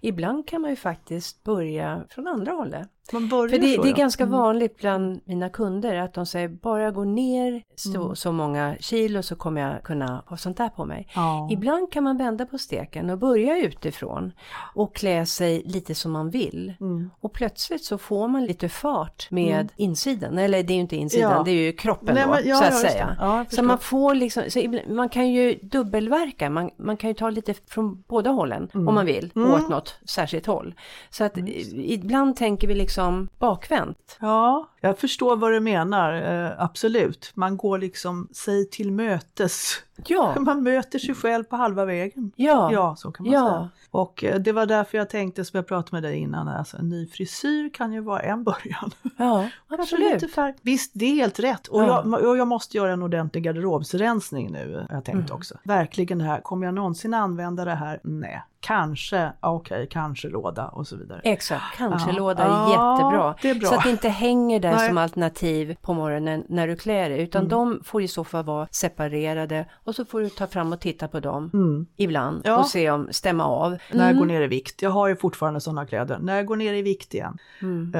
Ibland 0.00 0.48
kan 0.48 0.60
man 0.60 0.70
ju 0.70 0.76
faktiskt 0.76 1.42
börja 1.42 2.04
från 2.10 2.28
andra 2.28 2.52
hållet. 2.52 2.90
Man 3.12 3.28
börjar 3.28 3.48
För 3.48 3.58
det, 3.58 3.74
så, 3.74 3.82
det 3.82 3.88
är 3.88 3.94
ganska 3.94 4.22
mm. 4.22 4.38
vanligt 4.38 4.76
bland 4.76 5.20
mina 5.24 5.48
kunder 5.48 5.96
att 5.96 6.14
de 6.14 6.26
säger 6.26 6.48
bara 6.48 6.82
jag 6.82 6.94
går 6.94 7.04
ner 7.04 7.62
så, 7.74 8.02
mm. 8.02 8.16
så 8.16 8.32
många 8.32 8.76
kilo 8.80 9.22
så 9.22 9.36
kommer 9.36 9.60
jag 9.60 9.82
kunna 9.82 10.24
ha 10.26 10.36
sånt 10.36 10.56
där 10.56 10.68
på 10.68 10.84
mig. 10.84 11.08
Ja. 11.14 11.48
Ibland 11.50 11.92
kan 11.92 12.04
man 12.04 12.16
vända 12.16 12.46
på 12.46 12.58
steken 12.58 13.10
och 13.10 13.18
börja 13.18 13.58
utifrån 13.58 14.32
och 14.74 14.94
klä 14.94 15.26
sig 15.26 15.62
lite 15.64 15.94
som 15.94 16.12
man 16.12 16.30
vill. 16.30 16.74
Mm. 16.80 17.10
Och 17.20 17.32
plötsligt 17.32 17.84
så 17.84 17.98
får 17.98 18.28
man 18.28 18.44
lite 18.44 18.68
fart 18.68 19.30
med 19.30 19.54
mm. 19.54 19.68
insidan, 19.76 20.38
eller 20.38 20.62
det 20.62 20.72
är 20.72 20.74
ju 20.74 20.80
inte 20.80 20.96
insidan, 20.96 21.32
ja. 21.32 21.42
det 21.42 21.50
är 21.50 21.66
ju 21.66 21.72
kroppen 21.72 22.14
Nej, 22.14 22.24
då 22.24 22.30
men, 22.30 22.48
ja, 22.48 22.56
så 22.56 22.64
att 22.64 22.78
säga. 22.78 23.46
så 23.50 23.62
man 23.62 23.78
får 23.78 24.14
liksom, 24.14 24.42
så 24.48 24.80
man 24.88 25.08
kan 25.08 25.28
ju 25.28 25.58
dubbelverka, 25.62 26.50
man, 26.50 26.70
man 26.78 26.96
kan 26.96 27.10
ju 27.10 27.14
ta 27.14 27.30
lite 27.30 27.54
från 27.54 28.04
båda 28.08 28.30
hållen 28.30 28.68
om 28.74 28.80
mm. 28.80 28.94
man 28.94 29.06
vill, 29.06 29.32
åt 29.34 29.58
mm. 29.58 29.70
något 29.70 29.98
särskilt 30.04 30.46
håll. 30.46 30.74
Så 31.10 31.24
att 31.24 31.38
ibland 31.74 32.36
tänker 32.36 32.68
vi 32.68 32.74
liksom 32.74 32.91
liksom 32.92 33.28
bakvänt. 33.38 34.16
Ja, 34.20 34.68
jag 34.80 34.98
förstår 34.98 35.36
vad 35.36 35.52
du 35.52 35.60
menar, 35.60 36.12
eh, 36.12 36.52
absolut. 36.58 37.32
Man 37.34 37.56
går 37.56 37.78
liksom 37.78 38.28
sig 38.32 38.70
till 38.70 38.92
mötes. 38.92 39.74
Ja. 40.06 40.34
Man 40.40 40.62
möter 40.62 40.98
sig 40.98 41.14
själv 41.14 41.44
på 41.44 41.56
halva 41.56 41.84
vägen. 41.84 42.32
Ja, 42.36 42.72
ja 42.72 42.96
så 42.96 43.12
kan 43.12 43.26
man 43.26 43.34
ja. 43.34 43.48
säga. 43.48 43.68
Och 43.90 44.24
eh, 44.24 44.40
det 44.40 44.52
var 44.52 44.66
därför 44.66 44.98
jag 44.98 45.10
tänkte, 45.10 45.44
som 45.44 45.56
jag 45.56 45.66
pratade 45.66 45.96
med 45.96 46.02
dig 46.02 46.18
innan, 46.18 46.48
alltså, 46.48 46.76
en 46.76 46.88
ny 46.88 47.06
frisyr 47.06 47.70
kan 47.74 47.92
ju 47.92 48.00
vara 48.00 48.20
en 48.20 48.44
början. 48.44 48.90
Ja, 49.16 49.48
absolut. 49.68 50.22
Lite 50.22 50.54
Visst, 50.62 50.92
det 50.94 51.04
är 51.04 51.14
helt 51.14 51.38
rätt. 51.38 51.66
Och, 51.66 51.82
ja. 51.82 52.04
jag, 52.04 52.24
och 52.24 52.36
jag 52.36 52.48
måste 52.48 52.76
göra 52.76 52.92
en 52.92 53.02
ordentlig 53.02 53.44
garderobsrensning 53.44 54.52
nu, 54.52 54.86
jag 54.90 55.04
tänkt 55.04 55.30
mm. 55.30 55.36
också. 55.36 55.54
Verkligen 55.64 56.18
det 56.18 56.24
här, 56.24 56.40
kommer 56.40 56.66
jag 56.66 56.74
någonsin 56.74 57.14
använda 57.14 57.64
det 57.64 57.74
här? 57.74 58.00
Nej. 58.02 58.42
Kanske, 58.62 59.32
okej, 59.40 59.76
okay, 59.76 59.86
kanske 59.86 60.28
låda 60.28 60.68
och 60.68 60.86
så 60.86 60.96
vidare. 60.96 61.20
Exakt, 61.24 61.76
kanske 61.76 62.10
ja. 62.10 62.16
låda 62.16 62.42
är 62.42 62.70
jättebra. 62.70 63.34
Det 63.42 63.50
är 63.50 63.54
bra. 63.54 63.68
Så 63.68 63.74
att 63.74 63.84
det 63.84 63.90
inte 63.90 64.08
hänger 64.08 64.60
där 64.60 64.72
Nej. 64.72 64.88
som 64.88 64.98
alternativ 64.98 65.76
på 65.80 65.94
morgonen 65.94 66.44
när 66.48 66.68
du 66.68 66.76
klär 66.76 67.10
dig, 67.10 67.22
utan 67.22 67.40
mm. 67.40 67.48
de 67.48 67.84
får 67.84 68.02
i 68.02 68.08
så 68.08 68.24
fall 68.24 68.44
vara 68.44 68.68
separerade 68.70 69.66
och 69.84 69.94
så 69.94 70.04
får 70.04 70.20
du 70.20 70.28
ta 70.28 70.46
fram 70.46 70.72
och 70.72 70.80
titta 70.80 71.08
på 71.08 71.20
dem 71.20 71.50
mm. 71.54 71.86
ibland 71.96 72.42
ja. 72.44 72.58
och 72.58 72.66
se 72.66 72.90
om, 72.90 73.08
stämma 73.10 73.44
av. 73.44 73.78
När 73.92 74.06
jag 74.06 74.16
går 74.16 74.24
mm. 74.24 74.34
ner 74.34 74.42
i 74.42 74.46
vikt, 74.46 74.82
jag 74.82 74.90
har 74.90 75.08
ju 75.08 75.16
fortfarande 75.16 75.60
sådana 75.60 75.86
kläder, 75.86 76.18
när 76.18 76.36
jag 76.36 76.46
går 76.46 76.56
ner 76.56 76.74
i 76.74 76.82
vikt 76.82 77.14
igen. 77.14 77.38
Mm. 77.62 77.92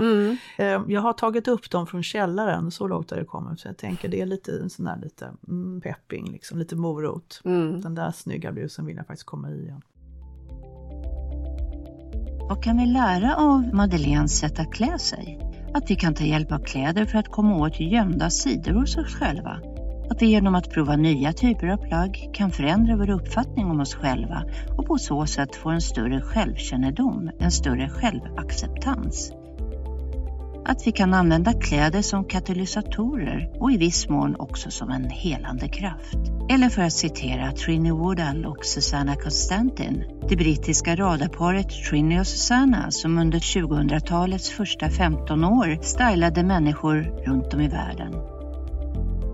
Mm. 0.00 0.36
Eh, 0.58 0.82
jag 0.88 1.00
har 1.00 1.12
tagit 1.12 1.48
upp 1.48 1.70
dem 1.70 1.86
från 1.86 2.02
källaren, 2.02 2.70
så 2.70 2.86
lågt 2.86 3.10
har 3.10 3.18
det 3.18 3.24
kommit. 3.24 3.60
Så 3.60 3.68
jag 3.68 3.76
tänker 3.76 4.08
det 4.08 4.20
är 4.20 4.26
lite 4.26 4.52
en 4.52 4.70
sån 4.70 4.86
här 4.86 4.98
lite 5.02 5.30
mm, 5.48 5.80
pepping, 5.80 6.32
liksom, 6.32 6.58
lite 6.58 6.76
morot. 6.76 7.40
Mm. 7.44 7.80
Den 7.80 7.94
där 7.94 8.10
snygga 8.10 8.52
blusen 8.52 8.86
vill 8.86 8.96
jag 8.96 9.06
faktiskt 9.06 9.26
komma 9.26 9.50
i 9.50 9.62
igen. 9.62 9.82
Vad 12.48 12.62
kan 12.62 12.76
vi 12.76 12.86
lära 12.86 13.36
av 13.36 13.74
Madeleines 13.74 14.38
sätt 14.38 14.58
att 14.58 14.72
klä 14.72 14.98
sig? 14.98 15.38
Att 15.74 15.90
vi 15.90 15.96
kan 15.96 16.14
ta 16.14 16.24
hjälp 16.24 16.52
av 16.52 16.58
kläder 16.58 17.04
för 17.04 17.18
att 17.18 17.28
komma 17.28 17.56
åt 17.56 17.80
gömda 17.80 18.30
sidor 18.30 18.72
hos 18.72 18.96
oss 18.96 19.14
själva. 19.14 19.60
Att 20.10 20.22
vi 20.22 20.26
genom 20.26 20.54
att 20.54 20.70
prova 20.70 20.96
nya 20.96 21.32
typer 21.32 21.66
av 21.66 21.76
plagg 21.76 22.30
kan 22.34 22.50
förändra 22.50 22.96
vår 22.96 23.10
uppfattning 23.10 23.66
om 23.66 23.80
oss 23.80 23.94
själva 23.94 24.44
och 24.76 24.86
på 24.86 24.98
så 24.98 25.26
sätt 25.26 25.56
få 25.56 25.70
en 25.70 25.80
större 25.80 26.20
självkännedom, 26.20 27.30
en 27.38 27.50
större 27.50 27.88
självacceptans 27.88 29.32
att 30.64 30.86
vi 30.86 30.92
kan 30.92 31.14
använda 31.14 31.52
kläder 31.52 32.02
som 32.02 32.24
katalysatorer 32.24 33.50
och 33.60 33.72
i 33.72 33.76
viss 33.76 34.08
mån 34.08 34.36
också 34.38 34.70
som 34.70 34.90
en 34.90 35.10
helande 35.10 35.68
kraft. 35.68 36.18
Eller 36.50 36.68
för 36.68 36.82
att 36.82 36.92
citera 36.92 37.52
Trini 37.52 37.90
Woodall 37.90 38.46
och 38.46 38.64
Susanna 38.64 39.16
Constantin, 39.16 40.04
det 40.28 40.36
brittiska 40.36 40.96
radarparet 40.96 41.68
Trini 41.90 42.20
och 42.20 42.26
Susanna 42.26 42.90
som 42.90 43.18
under 43.18 43.38
2000-talets 43.38 44.50
första 44.50 44.90
15 44.90 45.44
år 45.44 45.78
stylade 45.82 46.42
människor 46.42 47.24
runt 47.26 47.54
om 47.54 47.60
i 47.60 47.68
världen. 47.68 48.12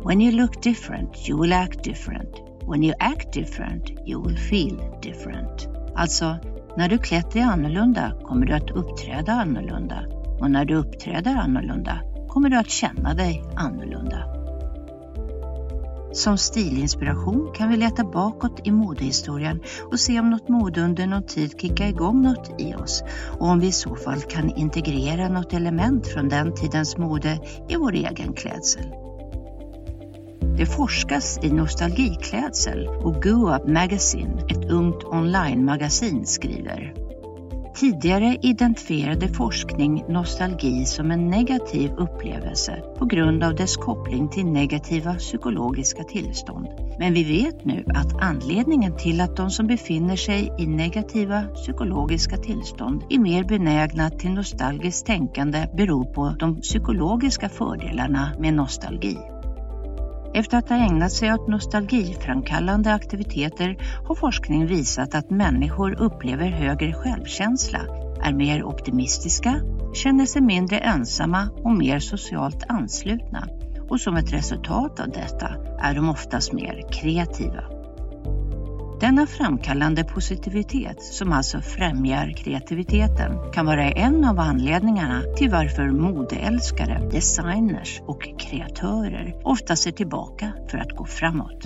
When 0.06 0.20
you 0.22 0.32
look 0.32 0.62
different, 0.62 1.28
you 1.28 1.42
will 1.42 1.52
act 1.52 1.84
different. 1.84 2.30
When 2.68 2.84
you 2.84 2.94
act 2.98 3.32
different, 3.32 3.90
you 4.06 4.28
will 4.28 4.36
feel 4.36 4.78
different. 5.02 5.68
Alltså, 5.94 6.36
när 6.76 6.88
du 6.88 6.98
klätt 6.98 7.30
dig 7.30 7.42
annorlunda 7.42 8.12
kommer 8.24 8.46
du 8.46 8.52
att 8.52 8.70
uppträda 8.70 9.32
annorlunda 9.32 10.04
och 10.44 10.50
när 10.50 10.64
du 10.64 10.74
uppträder 10.74 11.34
annorlunda 11.34 12.00
kommer 12.28 12.48
du 12.48 12.56
att 12.56 12.70
känna 12.70 13.14
dig 13.14 13.44
annorlunda. 13.56 14.24
Som 16.12 16.38
stilinspiration 16.38 17.52
kan 17.54 17.68
vi 17.68 17.76
leta 17.76 18.04
bakåt 18.04 18.60
i 18.64 18.70
modehistorien 18.70 19.60
och 19.90 20.00
se 20.00 20.20
om 20.20 20.30
något 20.30 20.48
mode 20.48 20.80
under 20.80 21.06
någon 21.06 21.26
tid 21.26 21.60
kickar 21.60 21.86
igång 21.86 22.22
något 22.22 22.60
i 22.60 22.74
oss 22.74 23.02
och 23.38 23.46
om 23.46 23.60
vi 23.60 23.66
i 23.66 23.72
så 23.72 23.96
fall 23.96 24.20
kan 24.20 24.50
integrera 24.50 25.28
något 25.28 25.52
element 25.52 26.06
från 26.06 26.28
den 26.28 26.54
tidens 26.54 26.96
mode 26.96 27.38
i 27.68 27.76
vår 27.76 27.92
egen 27.92 28.32
klädsel. 28.32 28.84
Det 30.56 30.66
forskas 30.66 31.38
i 31.42 31.50
nostalgiklädsel 31.50 32.88
och 32.88 33.22
Go 33.22 33.54
Up 33.54 33.68
Magazine, 33.68 34.42
ett 34.48 34.70
ungt 34.70 35.04
online-magasin, 35.04 36.26
skriver 36.26 37.03
Tidigare 37.76 38.36
identifierade 38.42 39.28
forskning 39.28 40.04
nostalgi 40.08 40.84
som 40.84 41.10
en 41.10 41.30
negativ 41.30 41.90
upplevelse 41.90 42.82
på 42.98 43.04
grund 43.04 43.44
av 43.44 43.54
dess 43.54 43.76
koppling 43.76 44.28
till 44.28 44.46
negativa 44.46 45.14
psykologiska 45.14 46.04
tillstånd. 46.04 46.68
Men 46.98 47.14
vi 47.14 47.24
vet 47.24 47.64
nu 47.64 47.84
att 47.94 48.22
anledningen 48.22 48.96
till 48.96 49.20
att 49.20 49.36
de 49.36 49.50
som 49.50 49.66
befinner 49.66 50.16
sig 50.16 50.52
i 50.58 50.66
negativa 50.66 51.42
psykologiska 51.42 52.36
tillstånd 52.36 53.02
är 53.10 53.18
mer 53.18 53.44
benägna 53.44 54.10
till 54.10 54.30
nostalgiskt 54.30 55.06
tänkande 55.06 55.68
beror 55.76 56.04
på 56.04 56.36
de 56.38 56.60
psykologiska 56.60 57.48
fördelarna 57.48 58.32
med 58.38 58.54
nostalgi. 58.54 59.33
Efter 60.34 60.58
att 60.58 60.68
ha 60.68 60.76
ägnat 60.76 61.12
sig 61.12 61.34
åt 61.34 61.48
nostalgiframkallande 61.48 62.94
aktiviteter 62.94 63.76
har 64.06 64.14
forskning 64.14 64.66
visat 64.66 65.14
att 65.14 65.30
människor 65.30 66.00
upplever 66.00 66.50
högre 66.50 66.92
självkänsla, 66.92 67.80
är 68.22 68.32
mer 68.32 68.64
optimistiska, 68.64 69.60
känner 69.94 70.26
sig 70.26 70.42
mindre 70.42 70.78
ensamma 70.78 71.48
och 71.56 71.72
mer 71.72 71.98
socialt 71.98 72.64
anslutna. 72.68 73.48
Och 73.88 74.00
som 74.00 74.16
ett 74.16 74.32
resultat 74.32 75.00
av 75.00 75.08
detta 75.08 75.50
är 75.80 75.94
de 75.94 76.08
oftast 76.08 76.52
mer 76.52 76.88
kreativa. 76.92 77.83
Denna 79.00 79.26
framkallande 79.26 80.04
positivitet, 80.04 81.02
som 81.02 81.32
alltså 81.32 81.60
främjar 81.60 82.32
kreativiteten, 82.36 83.52
kan 83.52 83.66
vara 83.66 83.90
en 83.90 84.24
av 84.24 84.40
anledningarna 84.40 85.22
till 85.36 85.50
varför 85.50 85.90
modeälskare, 85.90 87.08
designers 87.12 88.00
och 88.06 88.22
kreatörer 88.38 89.34
ofta 89.44 89.76
ser 89.76 89.92
tillbaka 89.92 90.52
för 90.70 90.78
att 90.78 90.90
gå 90.90 91.06
framåt. 91.06 91.64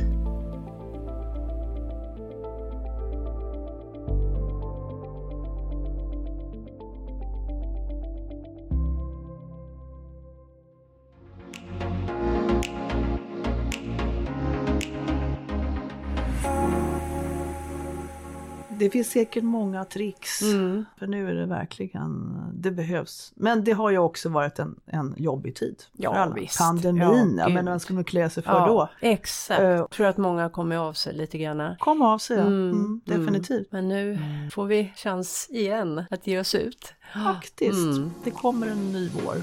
Det 18.78 18.90
finns 18.90 19.10
säkert 19.10 19.44
många 19.44 19.84
tricks. 19.84 20.42
Mm. 20.42 20.84
För 20.98 21.06
nu 21.06 21.30
är 21.30 21.34
det 21.34 21.46
verkligen, 21.46 22.36
det 22.54 22.70
behövs. 22.70 23.32
Men 23.36 23.64
det 23.64 23.72
har 23.72 23.90
ju 23.90 23.98
också 23.98 24.28
varit 24.28 24.58
en, 24.58 24.80
en 24.86 25.14
jobbig 25.16 25.54
tid. 25.54 25.82
Ja, 25.92 26.12
för 26.12 26.20
alla. 26.20 26.34
Visst. 26.34 26.58
Pandemin, 26.58 27.36
ja, 27.38 27.48
men 27.48 27.66
vad 27.66 27.82
ska 27.82 27.94
man 27.94 28.04
klä 28.04 28.30
sig 28.30 28.42
för 28.42 28.52
ja, 28.52 28.66
då? 28.66 28.88
Exakt, 29.00 29.60
uh, 29.60 29.66
jag 29.66 29.90
tror 29.90 30.06
att 30.06 30.16
många 30.16 30.48
kommer 30.48 30.76
av 30.76 30.92
sig 30.92 31.14
lite 31.14 31.38
grann. 31.38 31.76
Kom 31.78 32.02
av 32.02 32.18
sig, 32.18 32.38
mm, 32.38 32.70
mm, 32.70 32.70
mm, 32.70 33.00
definitivt. 33.04 33.72
Men 33.72 33.88
nu 33.88 34.12
mm. 34.12 34.50
får 34.50 34.66
vi 34.66 34.92
chans 34.96 35.48
igen 35.50 36.04
att 36.10 36.26
ge 36.26 36.40
oss 36.40 36.54
ut. 36.54 36.94
Faktiskt, 37.12 37.96
mm. 37.96 38.10
det 38.24 38.30
kommer 38.30 38.66
en 38.66 38.92
ny 38.92 39.10
vår. 39.24 39.36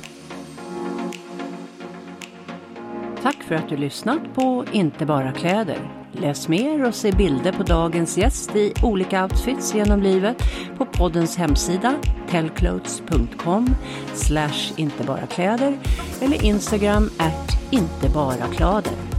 Tack 3.21 3.43
för 3.43 3.55
att 3.55 3.69
du 3.69 3.77
lyssnat 3.77 4.33
på 4.33 4.65
Inte 4.71 5.05
bara 5.05 5.31
kläder 5.31 6.04
Läs 6.17 6.47
mer 6.47 6.87
och 6.87 6.95
se 6.95 7.11
bilder 7.11 7.51
på 7.51 7.63
dagens 7.63 8.17
gäst 8.17 8.55
i 8.55 8.73
olika 8.83 9.23
outfits 9.23 9.75
genom 9.75 10.01
livet 10.01 10.37
på 10.77 10.85
poddens 10.85 11.37
hemsida 11.37 11.95
tellclothes.com 12.29 13.75
slash 14.13 14.73
inte 14.75 15.03
bara 15.03 15.27
kläder 15.27 15.77
eller 16.21 16.43
Instagram 16.45 17.09
at 17.17 17.57
inte 17.71 18.09
bara 18.09 18.47
kläder. 18.55 19.14